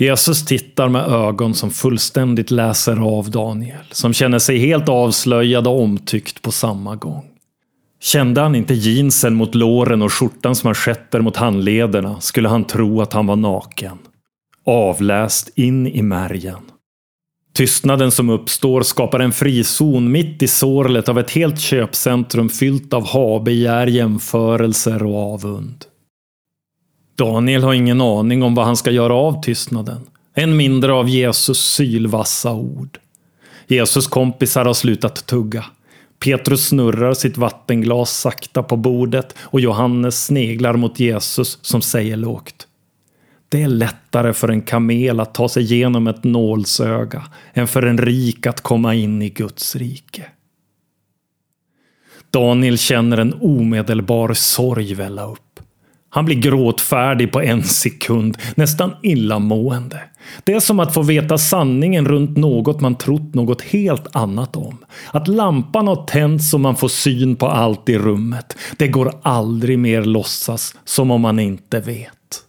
Jesus 0.01 0.45
tittar 0.45 0.89
med 0.89 1.01
ögon 1.01 1.53
som 1.53 1.71
fullständigt 1.71 2.51
läser 2.51 3.17
av 3.17 3.31
Daniel, 3.31 3.85
som 3.91 4.13
känner 4.13 4.39
sig 4.39 4.57
helt 4.57 4.89
avslöjad 4.89 5.67
och 5.67 5.81
omtyckt 5.81 6.41
på 6.41 6.51
samma 6.51 6.95
gång. 6.95 7.25
Kände 7.99 8.41
han 8.41 8.55
inte 8.55 8.73
jeansen 8.73 9.35
mot 9.35 9.55
låren 9.55 10.01
och 10.01 10.13
skjortans 10.13 10.63
manschetter 10.63 11.21
mot 11.21 11.37
handlederna 11.37 12.21
skulle 12.21 12.49
han 12.49 12.63
tro 12.63 13.01
att 13.01 13.13
han 13.13 13.27
var 13.27 13.35
naken. 13.35 13.97
Avläst 14.65 15.49
in 15.55 15.87
i 15.87 16.01
märgen. 16.01 16.61
Tystnaden 17.53 18.11
som 18.11 18.29
uppstår 18.29 18.81
skapar 18.81 19.19
en 19.19 19.31
frizon 19.31 20.11
mitt 20.11 20.43
i 20.43 20.47
sorlet 20.47 21.09
av 21.09 21.19
ett 21.19 21.31
helt 21.31 21.59
köpcentrum 21.59 22.49
fyllt 22.49 22.93
av 22.93 23.07
habegär, 23.07 23.87
jämförelser 23.87 25.03
och 25.03 25.33
avund. 25.33 25.85
Daniel 27.21 27.63
har 27.63 27.73
ingen 27.73 28.01
aning 28.01 28.43
om 28.43 28.55
vad 28.55 28.65
han 28.65 28.77
ska 28.77 28.91
göra 28.91 29.13
av 29.13 29.43
tystnaden. 29.43 30.01
Än 30.35 30.57
mindre 30.57 30.93
av 30.93 31.09
Jesus 31.09 31.73
sylvassa 31.73 32.53
ord. 32.53 32.99
Jesus 33.67 34.07
kompisar 34.07 34.65
har 34.65 34.73
slutat 34.73 35.25
tugga. 35.25 35.65
Petrus 36.19 36.67
snurrar 36.67 37.13
sitt 37.13 37.37
vattenglas 37.37 38.19
sakta 38.19 38.63
på 38.63 38.77
bordet 38.77 39.35
och 39.39 39.59
Johannes 39.59 40.25
sneglar 40.25 40.73
mot 40.73 40.99
Jesus 40.99 41.59
som 41.61 41.81
säger 41.81 42.17
lågt. 42.17 42.67
Det 43.49 43.63
är 43.63 43.67
lättare 43.67 44.33
för 44.33 44.49
en 44.49 44.61
kamel 44.61 45.19
att 45.19 45.33
ta 45.33 45.49
sig 45.49 45.63
igenom 45.63 46.07
ett 46.07 46.23
nålsöga 46.23 47.23
än 47.53 47.67
för 47.67 47.83
en 47.83 47.97
rik 47.97 48.45
att 48.45 48.61
komma 48.61 48.95
in 48.95 49.21
i 49.21 49.29
Guds 49.29 49.75
rike. 49.75 50.25
Daniel 52.31 52.77
känner 52.77 53.17
en 53.17 53.33
omedelbar 53.41 54.33
sorg 54.33 54.93
välla 54.93 55.25
upp. 55.25 55.50
Han 56.13 56.25
blir 56.25 56.35
gråtfärdig 56.35 57.31
på 57.31 57.41
en 57.41 57.63
sekund, 57.63 58.37
nästan 58.55 58.91
illamående. 59.03 60.01
Det 60.43 60.53
är 60.53 60.59
som 60.59 60.79
att 60.79 60.93
få 60.93 61.01
veta 61.01 61.37
sanningen 61.37 62.05
runt 62.05 62.37
något 62.37 62.81
man 62.81 62.95
trott 62.95 63.33
något 63.33 63.61
helt 63.61 64.15
annat 64.15 64.55
om. 64.55 64.77
Att 65.11 65.27
lampan 65.27 65.87
har 65.87 66.05
tänts 66.05 66.53
och 66.53 66.59
man 66.59 66.75
får 66.75 66.87
syn 66.87 67.35
på 67.35 67.47
allt 67.47 67.89
i 67.89 67.97
rummet. 67.97 68.57
Det 68.77 68.87
går 68.87 69.19
aldrig 69.21 69.79
mer 69.79 70.03
låtsas 70.03 70.75
som 70.85 71.11
om 71.11 71.21
man 71.21 71.39
inte 71.39 71.79
vet. 71.79 72.43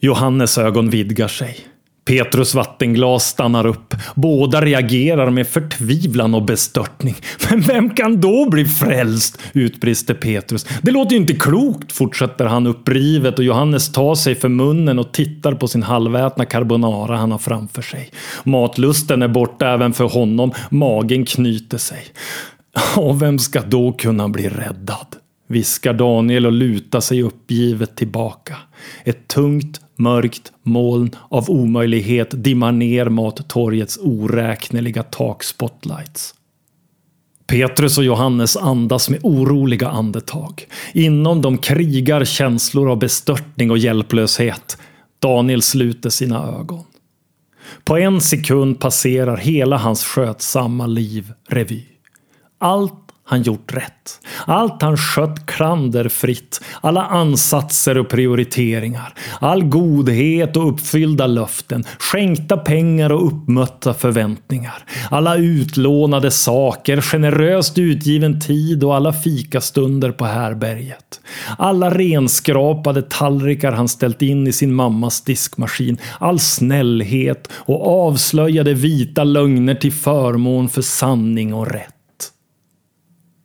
Johannes 0.00 0.58
ögon 0.58 0.90
vidgar 0.90 1.28
sig. 1.28 1.73
Petrus 2.04 2.54
vattenglas 2.54 3.28
stannar 3.28 3.66
upp. 3.66 3.94
Båda 4.14 4.60
reagerar 4.60 5.30
med 5.30 5.46
förtvivlan 5.46 6.34
och 6.34 6.44
bestörtning. 6.44 7.14
Men 7.50 7.60
vem 7.60 7.90
kan 7.90 8.20
då 8.20 8.50
bli 8.50 8.64
frälst? 8.64 9.38
utbrister 9.52 10.14
Petrus. 10.14 10.66
Det 10.82 10.90
låter 10.90 11.12
ju 11.12 11.20
inte 11.20 11.34
klokt, 11.34 11.92
fortsätter 11.92 12.44
han 12.44 12.66
upprivet 12.66 13.38
och 13.38 13.44
Johannes 13.44 13.92
tar 13.92 14.14
sig 14.14 14.34
för 14.34 14.48
munnen 14.48 14.98
och 14.98 15.12
tittar 15.12 15.52
på 15.54 15.68
sin 15.68 15.82
halvätna 15.82 16.44
carbonara 16.44 17.16
han 17.16 17.32
har 17.32 17.38
framför 17.38 17.82
sig. 17.82 18.10
Matlusten 18.44 19.22
är 19.22 19.28
borta 19.28 19.68
även 19.70 19.92
för 19.92 20.04
honom. 20.04 20.52
Magen 20.70 21.24
knyter 21.24 21.78
sig. 21.78 22.04
Och 22.96 23.22
vem 23.22 23.38
ska 23.38 23.60
då 23.60 23.92
kunna 23.92 24.28
bli 24.28 24.48
räddad? 24.48 25.06
viskar 25.46 25.92
Daniel 25.92 26.46
och 26.46 26.52
lutar 26.52 27.00
sig 27.00 27.22
uppgivet 27.22 27.96
tillbaka. 27.96 28.56
Ett 29.04 29.28
tungt 29.28 29.80
Mörkt 29.96 30.52
moln 30.62 31.10
av 31.28 31.50
omöjlighet 31.50 32.44
dimmar 32.44 32.72
ner 32.72 33.08
mot 33.08 33.48
torgets 33.48 33.98
oräkneliga 34.02 35.02
takspotlights. 35.02 36.34
Petrus 37.46 37.98
och 37.98 38.04
Johannes 38.04 38.56
andas 38.56 39.10
med 39.10 39.20
oroliga 39.22 39.88
andetag. 39.88 40.66
Inom 40.92 41.42
dem 41.42 41.58
krigar 41.58 42.24
känslor 42.24 42.90
av 42.90 42.98
bestörtning 42.98 43.70
och 43.70 43.78
hjälplöshet. 43.78 44.78
Daniel 45.18 45.62
sluter 45.62 46.10
sina 46.10 46.58
ögon. 46.58 46.84
På 47.84 47.96
en 47.96 48.20
sekund 48.20 48.80
passerar 48.80 49.36
hela 49.36 49.76
hans 49.76 50.04
skötsamma 50.04 50.86
liv 50.86 51.32
revy. 51.48 51.84
Allt 52.58 53.03
han 53.26 53.42
gjort 53.42 53.74
rätt. 53.74 54.20
Allt 54.46 54.82
han 54.82 54.96
skött 54.96 55.46
klanderfritt. 55.46 56.60
Alla 56.80 57.02
ansatser 57.02 57.98
och 57.98 58.08
prioriteringar. 58.08 59.14
All 59.40 59.64
godhet 59.64 60.56
och 60.56 60.68
uppfyllda 60.68 61.26
löften. 61.26 61.84
Skänkta 61.98 62.56
pengar 62.56 63.12
och 63.12 63.26
uppmötta 63.26 63.94
förväntningar. 63.94 64.84
Alla 65.10 65.36
utlånade 65.36 66.30
saker, 66.30 67.00
generöst 67.00 67.78
utgiven 67.78 68.40
tid 68.40 68.84
och 68.84 68.96
alla 68.96 69.12
fikastunder 69.12 70.12
på 70.12 70.24
härberget. 70.24 71.20
Alla 71.58 71.98
renskrapade 71.98 73.02
tallrikar 73.02 73.72
han 73.72 73.88
ställt 73.88 74.22
in 74.22 74.46
i 74.46 74.52
sin 74.52 74.74
mammas 74.74 75.20
diskmaskin. 75.20 75.98
All 76.18 76.38
snällhet 76.38 77.48
och 77.52 78.06
avslöjade 78.06 78.74
vita 78.74 79.24
lögner 79.24 79.74
till 79.74 79.92
förmån 79.92 80.68
för 80.68 80.82
sanning 80.82 81.54
och 81.54 81.66
rätt. 81.66 81.93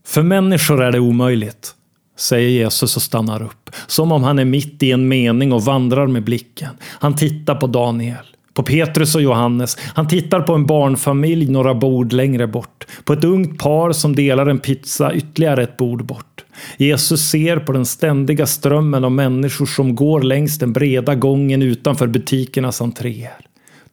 För 0.09 0.23
människor 0.23 0.83
är 0.83 0.91
det 0.91 0.99
omöjligt, 0.99 1.71
säger 2.17 2.49
Jesus 2.49 2.95
och 2.95 3.01
stannar 3.01 3.41
upp. 3.41 3.69
Som 3.87 4.11
om 4.11 4.23
han 4.23 4.39
är 4.39 4.45
mitt 4.45 4.83
i 4.83 4.91
en 4.91 5.07
mening 5.07 5.53
och 5.53 5.63
vandrar 5.63 6.07
med 6.07 6.23
blicken. 6.23 6.69
Han 6.83 7.15
tittar 7.15 7.55
på 7.55 7.67
Daniel. 7.67 8.25
På 8.53 8.63
Petrus 8.63 9.15
och 9.15 9.21
Johannes. 9.21 9.77
Han 9.93 10.07
tittar 10.07 10.41
på 10.41 10.53
en 10.53 10.65
barnfamilj 10.65 11.51
några 11.51 11.73
bord 11.73 12.13
längre 12.13 12.47
bort. 12.47 12.87
På 13.03 13.13
ett 13.13 13.23
ungt 13.23 13.59
par 13.59 13.91
som 13.91 14.15
delar 14.15 14.45
en 14.45 14.59
pizza 14.59 15.13
ytterligare 15.13 15.63
ett 15.63 15.77
bord 15.77 16.05
bort. 16.05 16.45
Jesus 16.77 17.29
ser 17.29 17.57
på 17.57 17.71
den 17.71 17.85
ständiga 17.85 18.45
strömmen 18.45 19.03
av 19.03 19.11
människor 19.11 19.65
som 19.65 19.95
går 19.95 20.21
längs 20.21 20.59
den 20.59 20.73
breda 20.73 21.15
gången 21.15 21.61
utanför 21.61 22.07
butikernas 22.07 22.81
entréer 22.81 23.48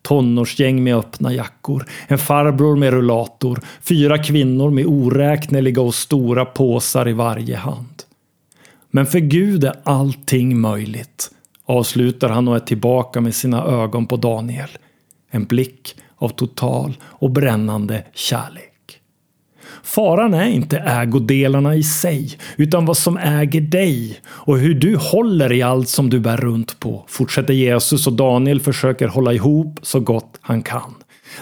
tonårsgäng 0.07 0.85
med 0.85 0.97
öppna 0.97 1.33
jackor, 1.33 1.87
en 2.07 2.19
farbror 2.19 2.77
med 2.77 2.91
rullator, 2.91 3.61
fyra 3.81 4.19
kvinnor 4.19 4.71
med 4.71 4.87
oräkneliga 4.87 5.83
och 5.83 5.95
stora 5.95 6.45
påsar 6.45 7.09
i 7.09 7.13
varje 7.13 7.57
hand. 7.57 8.03
Men 8.91 9.07
för 9.07 9.19
Gud 9.19 9.65
är 9.65 9.75
allting 9.85 10.61
möjligt, 10.61 11.31
avslutar 11.65 12.29
han 12.29 12.49
och 12.49 12.57
är 12.57 12.61
tillbaka 12.61 13.21
med 13.21 13.35
sina 13.35 13.65
ögon 13.65 14.07
på 14.07 14.17
Daniel. 14.17 14.69
En 15.31 15.45
blick 15.45 15.95
av 16.17 16.29
total 16.29 16.97
och 17.03 17.31
brännande 17.31 18.05
kärlek. 18.15 18.66
Faran 19.87 20.35
är 20.35 20.49
inte 20.49 20.79
ägodelarna 20.79 21.75
i 21.75 21.83
sig, 21.83 22.31
utan 22.57 22.87
vad 22.87 22.97
som 22.97 23.17
äger 23.17 23.61
dig 23.61 24.21
och 24.27 24.59
hur 24.59 24.75
du 24.75 24.97
håller 24.97 25.53
i 25.53 25.63
allt 25.63 25.89
som 25.89 26.11
du 26.11 26.21
bär 26.21 26.37
runt 26.37 26.81
på, 26.81 27.05
fortsätter 27.09 27.55
Jesus 27.55 28.07
och 28.07 28.13
Daniel 28.13 28.61
försöker 28.61 29.09
hålla 29.09 29.33
ihop 29.33 29.79
så 29.83 30.01
gott 30.01 30.39
han 30.41 30.63
kan. 30.63 30.95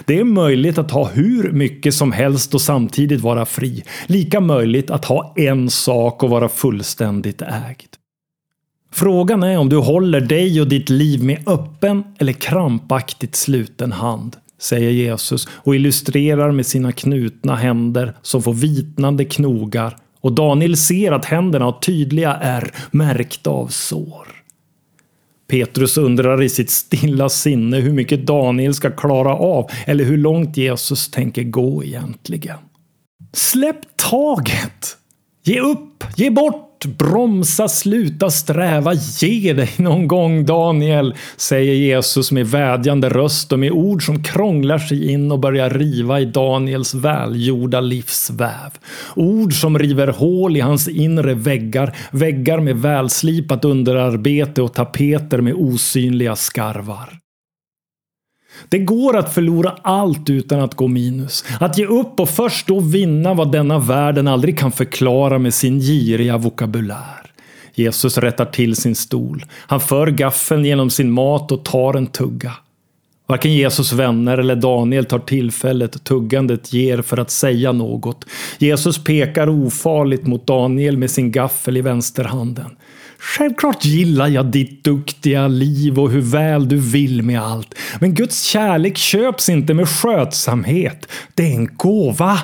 Det 0.05 0.19
är 0.19 0.23
möjligt 0.23 0.77
att 0.77 0.91
ha 0.91 1.09
hur 1.09 1.51
mycket 1.51 1.93
som 1.93 2.11
helst 2.11 2.53
och 2.53 2.61
samtidigt 2.61 3.21
vara 3.21 3.45
fri. 3.45 3.83
Lika 4.05 4.39
möjligt 4.39 4.91
att 4.91 5.05
ha 5.05 5.33
en 5.35 5.69
sak 5.69 6.23
och 6.23 6.29
vara 6.29 6.49
fullständigt 6.49 7.41
ägd. 7.41 7.95
Frågan 8.91 9.43
är 9.43 9.57
om 9.57 9.69
du 9.69 9.77
håller 9.77 10.21
dig 10.21 10.61
och 10.61 10.67
ditt 10.67 10.89
liv 10.89 11.23
med 11.23 11.49
öppen 11.49 12.03
eller 12.19 12.33
krampaktigt 12.33 13.35
sluten 13.35 13.91
hand 13.91 14.37
säger 14.59 14.91
Jesus 14.91 15.47
och 15.51 15.75
illustrerar 15.75 16.51
med 16.51 16.65
sina 16.65 16.91
knutna 16.91 17.55
händer 17.55 18.13
som 18.21 18.43
får 18.43 18.53
vitnande 18.53 19.25
knogar 19.25 19.97
och 20.21 20.31
Daniel 20.31 20.77
ser 20.77 21.11
att 21.11 21.25
händerna 21.25 21.65
har 21.65 21.79
tydliga 21.79 22.33
ärr 22.41 22.71
märkta 22.91 23.49
av 23.49 23.67
sår. 23.67 24.27
Petrus 25.47 25.97
undrar 25.97 26.43
i 26.43 26.49
sitt 26.49 26.69
stilla 26.69 27.29
sinne 27.29 27.77
hur 27.77 27.93
mycket 27.93 28.25
Daniel 28.25 28.73
ska 28.73 28.91
klara 28.91 29.35
av 29.35 29.69
eller 29.85 30.03
hur 30.03 30.17
långt 30.17 30.57
Jesus 30.57 31.11
tänker 31.11 31.43
gå 31.43 31.83
egentligen. 31.83 32.57
Släpp 33.33 33.97
taget! 33.97 34.97
Ge 35.43 35.59
upp! 35.59 36.03
Ge 36.15 36.29
bort! 36.29 36.64
Bromsa, 36.87 37.67
sluta 37.67 38.29
sträva, 38.29 38.93
ge 38.93 39.53
dig 39.53 39.69
någon 39.77 40.07
gång 40.07 40.45
Daniel, 40.45 41.15
säger 41.37 41.73
Jesus 41.73 42.31
med 42.31 42.47
vädjande 42.47 43.09
röst 43.09 43.51
och 43.51 43.59
med 43.59 43.71
ord 43.71 44.05
som 44.05 44.23
krånglar 44.23 44.77
sig 44.77 45.11
in 45.11 45.31
och 45.31 45.39
börjar 45.39 45.69
riva 45.69 46.19
i 46.19 46.25
Daniels 46.25 46.93
välgjorda 46.93 47.81
livsväv. 47.81 48.71
Ord 49.15 49.53
som 49.53 49.79
river 49.79 50.07
hål 50.07 50.57
i 50.57 50.59
hans 50.59 50.87
inre 50.87 51.33
väggar, 51.33 51.95
väggar 52.11 52.59
med 52.59 52.77
välslipat 52.77 53.65
underarbete 53.65 54.61
och 54.61 54.73
tapeter 54.73 55.41
med 55.41 55.53
osynliga 55.53 56.35
skarvar. 56.35 57.24
Det 58.69 58.79
går 58.79 59.17
att 59.17 59.33
förlora 59.33 59.75
allt 59.81 60.29
utan 60.29 60.59
att 60.59 60.75
gå 60.75 60.87
minus. 60.87 61.45
Att 61.59 61.77
ge 61.77 61.85
upp 61.85 62.19
och 62.19 62.29
först 62.29 62.67
då 62.67 62.79
vinna 62.79 63.33
vad 63.33 63.51
denna 63.51 63.79
världen 63.79 64.27
aldrig 64.27 64.59
kan 64.59 64.71
förklara 64.71 65.39
med 65.39 65.53
sin 65.53 65.79
giriga 65.79 66.37
vokabulär. 66.37 67.31
Jesus 67.73 68.17
rättar 68.17 68.45
till 68.45 68.75
sin 68.75 68.95
stol. 68.95 69.45
Han 69.51 69.79
för 69.79 70.07
gaffeln 70.07 70.65
genom 70.65 70.89
sin 70.89 71.11
mat 71.11 71.51
och 71.51 71.65
tar 71.65 71.93
en 71.93 72.07
tugga. 72.07 72.51
Varken 73.27 73.53
Jesus 73.53 73.93
vänner 73.93 74.37
eller 74.37 74.55
Daniel 74.55 75.05
tar 75.05 75.19
tillfället 75.19 76.03
tuggandet 76.03 76.73
ger 76.73 77.01
för 77.01 77.17
att 77.17 77.31
säga 77.31 77.71
något. 77.71 78.25
Jesus 78.57 79.03
pekar 79.03 79.49
ofarligt 79.49 80.27
mot 80.27 80.47
Daniel 80.47 80.97
med 80.97 81.11
sin 81.11 81.31
gaffel 81.31 81.77
i 81.77 81.81
vänsterhanden. 81.81 82.75
Självklart 83.19 83.85
gillar 83.85 84.27
jag 84.27 84.45
ditt 84.45 84.83
duktiga 84.83 85.47
liv 85.47 85.99
och 85.99 86.11
hur 86.11 86.21
väl 86.21 86.67
du 86.67 86.77
vill 86.77 87.23
med 87.23 87.41
allt. 87.41 87.75
Men 87.99 88.13
Guds 88.13 88.43
kärlek 88.43 88.97
köps 88.97 89.49
inte 89.49 89.73
med 89.73 89.89
skötsamhet. 89.89 91.07
Det 91.33 91.43
är 91.43 91.55
en 91.55 91.75
gåva. 91.75 92.39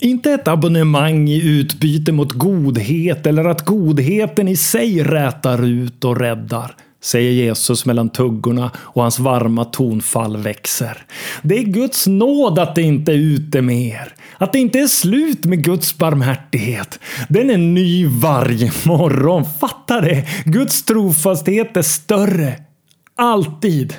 Inte 0.00 0.32
ett 0.32 0.48
abonnemang 0.48 1.28
i 1.28 1.48
utbyte 1.48 2.12
mot 2.12 2.32
godhet 2.32 3.26
eller 3.26 3.44
att 3.44 3.64
godheten 3.64 4.48
i 4.48 4.56
sig 4.56 5.02
rätar 5.02 5.64
ut 5.66 6.04
och 6.04 6.20
räddar 6.20 6.76
säger 7.00 7.30
Jesus 7.30 7.86
mellan 7.86 8.08
tuggorna 8.08 8.70
och 8.76 9.02
hans 9.02 9.18
varma 9.18 9.64
tonfall 9.64 10.36
växer. 10.36 11.02
Det 11.42 11.58
är 11.58 11.62
Guds 11.62 12.06
nåd 12.06 12.58
att 12.58 12.74
det 12.74 12.82
inte 12.82 13.12
är 13.12 13.16
ute 13.16 13.62
med 13.62 13.82
er. 13.82 14.14
Att 14.38 14.52
det 14.52 14.58
inte 14.58 14.78
är 14.78 14.86
slut 14.86 15.44
med 15.44 15.64
Guds 15.64 15.98
barmhärtighet. 15.98 16.98
Den 17.28 17.50
är 17.50 17.58
ny 17.58 18.06
varje 18.06 18.72
morgon. 18.84 19.44
Fatta 19.60 20.00
det! 20.00 20.26
Guds 20.44 20.82
trofasthet 20.82 21.76
är 21.76 21.82
större. 21.82 22.54
Alltid. 23.16 23.94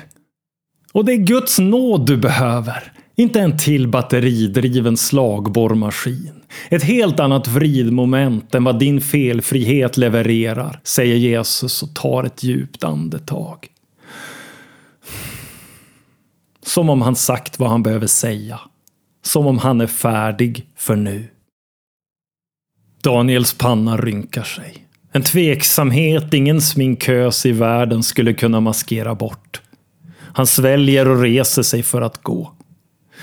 Och 0.92 1.04
det 1.04 1.12
är 1.12 1.16
Guds 1.16 1.58
nåd 1.58 2.06
du 2.06 2.16
behöver. 2.16 2.92
Inte 3.16 3.40
en 3.40 3.58
till 3.58 3.88
batteridriven 3.88 4.96
slagborrmaskin. 4.96 6.41
Ett 6.68 6.82
helt 6.82 7.20
annat 7.20 7.48
vridmoment 7.48 8.54
än 8.54 8.64
vad 8.64 8.78
din 8.78 9.00
felfrihet 9.00 9.96
levererar, 9.96 10.80
säger 10.84 11.16
Jesus 11.16 11.82
och 11.82 11.94
tar 11.94 12.24
ett 12.24 12.42
djupt 12.42 12.84
andetag. 12.84 13.68
Som 16.66 16.90
om 16.90 17.02
han 17.02 17.16
sagt 17.16 17.58
vad 17.58 17.70
han 17.70 17.82
behöver 17.82 18.06
säga. 18.06 18.60
Som 19.24 19.46
om 19.46 19.58
han 19.58 19.80
är 19.80 19.86
färdig 19.86 20.66
för 20.76 20.96
nu. 20.96 21.28
Daniels 23.02 23.54
panna 23.54 23.96
rynkar 23.96 24.42
sig. 24.42 24.86
En 25.12 25.22
tveksamhet 25.22 26.34
ingen 26.34 26.60
sminkös 26.60 27.46
i 27.46 27.52
världen 27.52 28.02
skulle 28.02 28.34
kunna 28.34 28.60
maskera 28.60 29.14
bort. 29.14 29.60
Han 30.18 30.46
sväljer 30.46 31.08
och 31.08 31.20
reser 31.20 31.62
sig 31.62 31.82
för 31.82 32.02
att 32.02 32.22
gå. 32.22 32.52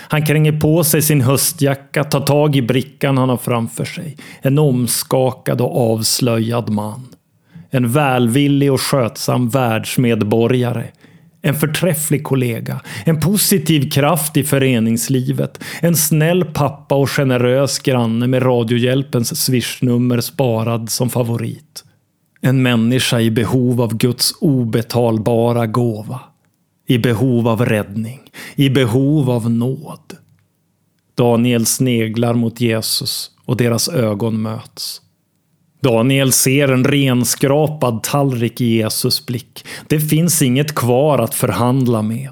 Han 0.02 0.26
kränger 0.26 0.60
på 0.60 0.84
sig 0.84 1.02
sin 1.02 1.22
höstjacka, 1.22 2.04
tar 2.04 2.22
tag 2.22 2.56
i 2.56 2.62
brickan 2.62 3.18
han 3.18 3.30
har 3.30 3.38
framför 3.38 3.86
sig. 3.86 4.18
En 4.42 4.60
omskakad 4.60 5.62
och 5.62 5.92
avslöjad 5.94 6.70
man. 6.70 7.08
En 7.70 7.92
välvillig 7.92 8.74
och 8.74 8.82
skötsam 8.82 9.50
världsmedborgare. 9.50 10.88
En 11.42 11.56
förträfflig 11.56 12.24
kollega. 12.24 12.82
En 13.06 13.20
positiv 13.20 13.90
kraft 13.90 14.38
i 14.38 14.44
föreningslivet. 14.44 15.64
En 15.82 15.96
snäll 15.96 16.46
pappa 16.46 16.96
och 16.96 17.10
generös 17.10 17.80
granne 17.80 18.28
med 18.28 18.46
Radiohjälpens 18.46 19.42
swishnummer 19.44 20.22
sparad 20.22 20.90
som 20.90 21.10
favorit. 21.10 21.84
En 22.42 22.62
människa 22.62 23.20
i 23.20 23.32
behov 23.32 23.82
av 23.82 23.98
Guds 23.98 24.34
obetalbara 24.42 25.68
gåva 25.68 26.20
i 26.90 26.98
behov 26.98 27.48
av 27.48 27.66
räddning, 27.66 28.20
i 28.56 28.70
behov 28.70 29.30
av 29.30 29.52
nåd. 29.52 30.18
Daniel 31.16 31.66
sneglar 31.66 32.34
mot 32.34 32.62
Jesus 32.62 33.32
och 33.46 33.58
deras 33.58 33.90
ögon 33.90 34.42
möts. 34.42 35.02
Daniel 35.82 36.32
ser 36.32 36.68
en 36.68 36.84
renskrapad 36.84 38.04
tallrik 38.04 38.62
i 38.62 38.66
Jesus 38.66 39.26
blick. 39.26 39.66
Det 39.88 40.00
finns 40.00 40.42
inget 40.42 40.76
kvar 40.76 41.20
att 41.20 41.36
förhandla 41.36 42.02
med. 42.02 42.32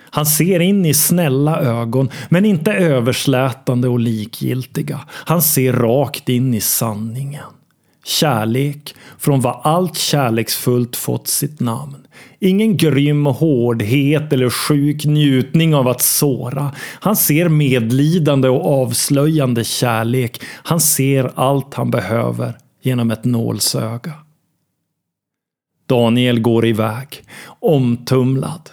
Han 0.00 0.26
ser 0.26 0.60
in 0.60 0.86
i 0.86 0.94
snälla 0.94 1.60
ögon, 1.60 2.10
men 2.28 2.44
inte 2.44 2.72
överslätande 2.72 3.88
och 3.88 4.00
likgiltiga. 4.00 5.00
Han 5.10 5.42
ser 5.42 5.72
rakt 5.72 6.28
in 6.28 6.54
i 6.54 6.60
sanningen. 6.60 7.44
Kärlek 8.10 8.94
från 9.18 9.40
vad 9.40 9.60
allt 9.62 9.96
kärleksfullt 9.96 10.96
fått 10.96 11.28
sitt 11.28 11.60
namn. 11.60 12.06
Ingen 12.38 12.76
grym 12.76 13.26
hårdhet 13.26 14.32
eller 14.32 14.50
sjuk 14.50 15.04
njutning 15.04 15.74
av 15.74 15.88
att 15.88 16.00
såra. 16.00 16.74
Han 17.00 17.16
ser 17.16 17.48
medlidande 17.48 18.48
och 18.48 18.82
avslöjande 18.82 19.64
kärlek. 19.64 20.42
Han 20.44 20.80
ser 20.80 21.32
allt 21.34 21.74
han 21.74 21.90
behöver 21.90 22.58
genom 22.82 23.10
ett 23.10 23.24
nålsöga. 23.24 24.14
Daniel 25.86 26.40
går 26.40 26.66
iväg, 26.66 27.22
omtumlad. 27.60 28.70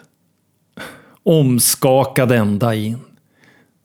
Omskakad 1.23 2.31
ända 2.31 2.75
in. 2.75 3.06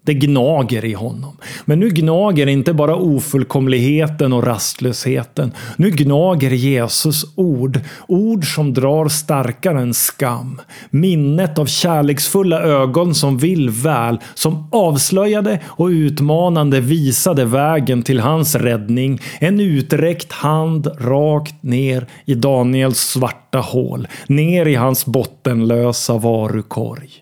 Det 0.04 0.14
gnager 0.14 0.84
i 0.84 0.92
honom. 0.92 1.36
Men 1.64 1.80
nu 1.80 1.88
gnager 1.88 2.46
inte 2.46 2.74
bara 2.74 2.96
ofullkomligheten 2.96 4.32
och 4.32 4.44
rastlösheten. 4.44 5.52
Nu 5.76 5.90
gnager 5.90 6.50
Jesus 6.50 7.24
ord. 7.34 7.80
Ord 8.08 8.54
som 8.54 8.74
drar 8.74 9.08
starkare 9.08 9.80
än 9.80 9.94
skam. 9.94 10.60
Minnet 10.90 11.58
av 11.58 11.66
kärleksfulla 11.66 12.62
ögon 12.62 13.14
som 13.14 13.38
vill 13.38 13.70
väl. 13.70 14.18
Som 14.34 14.68
avslöjade 14.72 15.60
och 15.66 15.86
utmanande 15.86 16.80
visade 16.80 17.44
vägen 17.44 18.02
till 18.02 18.20
hans 18.20 18.54
räddning. 18.54 19.20
En 19.38 19.60
uträckt 19.60 20.32
hand 20.32 20.86
rakt 20.98 21.62
ner 21.62 22.06
i 22.24 22.34
Daniels 22.34 22.98
svarta 22.98 23.58
hål. 23.58 24.08
Ner 24.26 24.68
i 24.68 24.74
hans 24.74 25.06
bottenlösa 25.06 26.18
varukorg. 26.18 27.21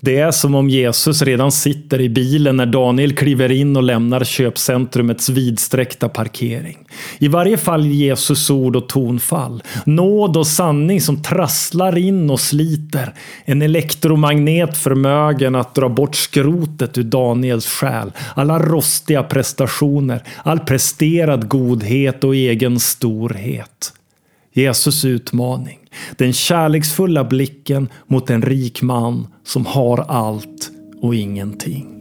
Det 0.00 0.18
är 0.18 0.30
som 0.30 0.54
om 0.54 0.68
Jesus 0.68 1.22
redan 1.22 1.52
sitter 1.52 2.00
i 2.00 2.08
bilen 2.08 2.56
när 2.56 2.66
Daniel 2.66 3.16
kliver 3.16 3.52
in 3.52 3.76
och 3.76 3.82
lämnar 3.82 4.24
köpcentrumets 4.24 5.28
vidsträckta 5.28 6.08
parkering. 6.08 6.78
I 7.18 7.28
varje 7.28 7.56
fall 7.56 7.86
Jesus 7.86 8.50
ord 8.50 8.76
och 8.76 8.88
tonfall. 8.88 9.62
Nåd 9.86 10.36
och 10.36 10.46
sanning 10.46 11.00
som 11.00 11.22
trasslar 11.22 11.98
in 11.98 12.30
och 12.30 12.40
sliter. 12.40 13.14
En 13.44 13.62
elektromagnet 13.62 14.76
förmögen 14.76 15.54
att 15.54 15.74
dra 15.74 15.88
bort 15.88 16.14
skrotet 16.16 16.98
ur 16.98 17.02
Daniels 17.02 17.66
själ. 17.66 18.12
Alla 18.34 18.58
rostiga 18.58 19.22
prestationer, 19.22 20.22
all 20.42 20.60
presterad 20.60 21.48
godhet 21.48 22.24
och 22.24 22.34
egen 22.34 22.80
storhet. 22.80 23.92
Jesus 24.52 25.04
utmaning. 25.04 25.77
Den 26.16 26.32
kärleksfulla 26.32 27.24
blicken 27.24 27.88
mot 28.06 28.30
en 28.30 28.42
rik 28.42 28.82
man 28.82 29.26
som 29.44 29.66
har 29.66 29.98
allt 29.98 30.70
och 31.02 31.14
ingenting. 31.14 31.94